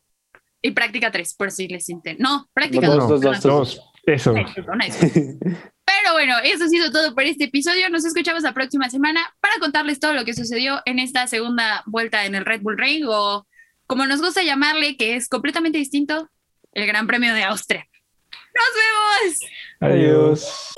Y 0.62 0.72
práctica 0.72 1.12
3, 1.12 1.34
por 1.34 1.52
si 1.52 1.68
les 1.68 1.90
interesa. 1.90 2.24
No, 2.24 2.48
práctica 2.54 2.88
2. 2.88 3.22
dos, 3.22 3.42
dos. 3.42 3.89
Eso. 4.14 4.34
Pero 4.34 6.14
bueno, 6.14 6.36
eso 6.44 6.66
ha 6.66 6.68
sido 6.68 6.92
todo 6.92 7.16
por 7.16 7.24
este 7.24 7.46
episodio. 7.46 7.90
Nos 7.90 8.06
escuchamos 8.06 8.44
la 8.44 8.54
próxima 8.54 8.90
semana 8.90 9.22
para 9.40 9.56
contarles 9.60 10.00
todo 10.00 10.14
lo 10.14 10.26
que 10.26 10.34
sucedió 10.34 10.82
en 10.86 11.00
esta 11.00 11.28
segunda 11.28 11.84
vuelta 11.86 12.26
en 12.26 12.36
el 12.36 12.46
Red 12.46 12.62
Bull 12.62 12.78
Ring 12.78 13.06
o 13.08 13.48
como 13.88 14.06
nos 14.06 14.22
gusta 14.22 14.44
llamarle, 14.44 14.98
que 14.98 15.16
es 15.16 15.28
completamente 15.28 15.80
distinto, 15.80 16.30
el 16.74 16.86
Gran 16.86 17.08
Premio 17.08 17.34
de 17.34 17.44
Austria. 17.44 17.88
Nos 18.54 18.70
vemos. 19.22 19.40
Adiós. 19.80 20.74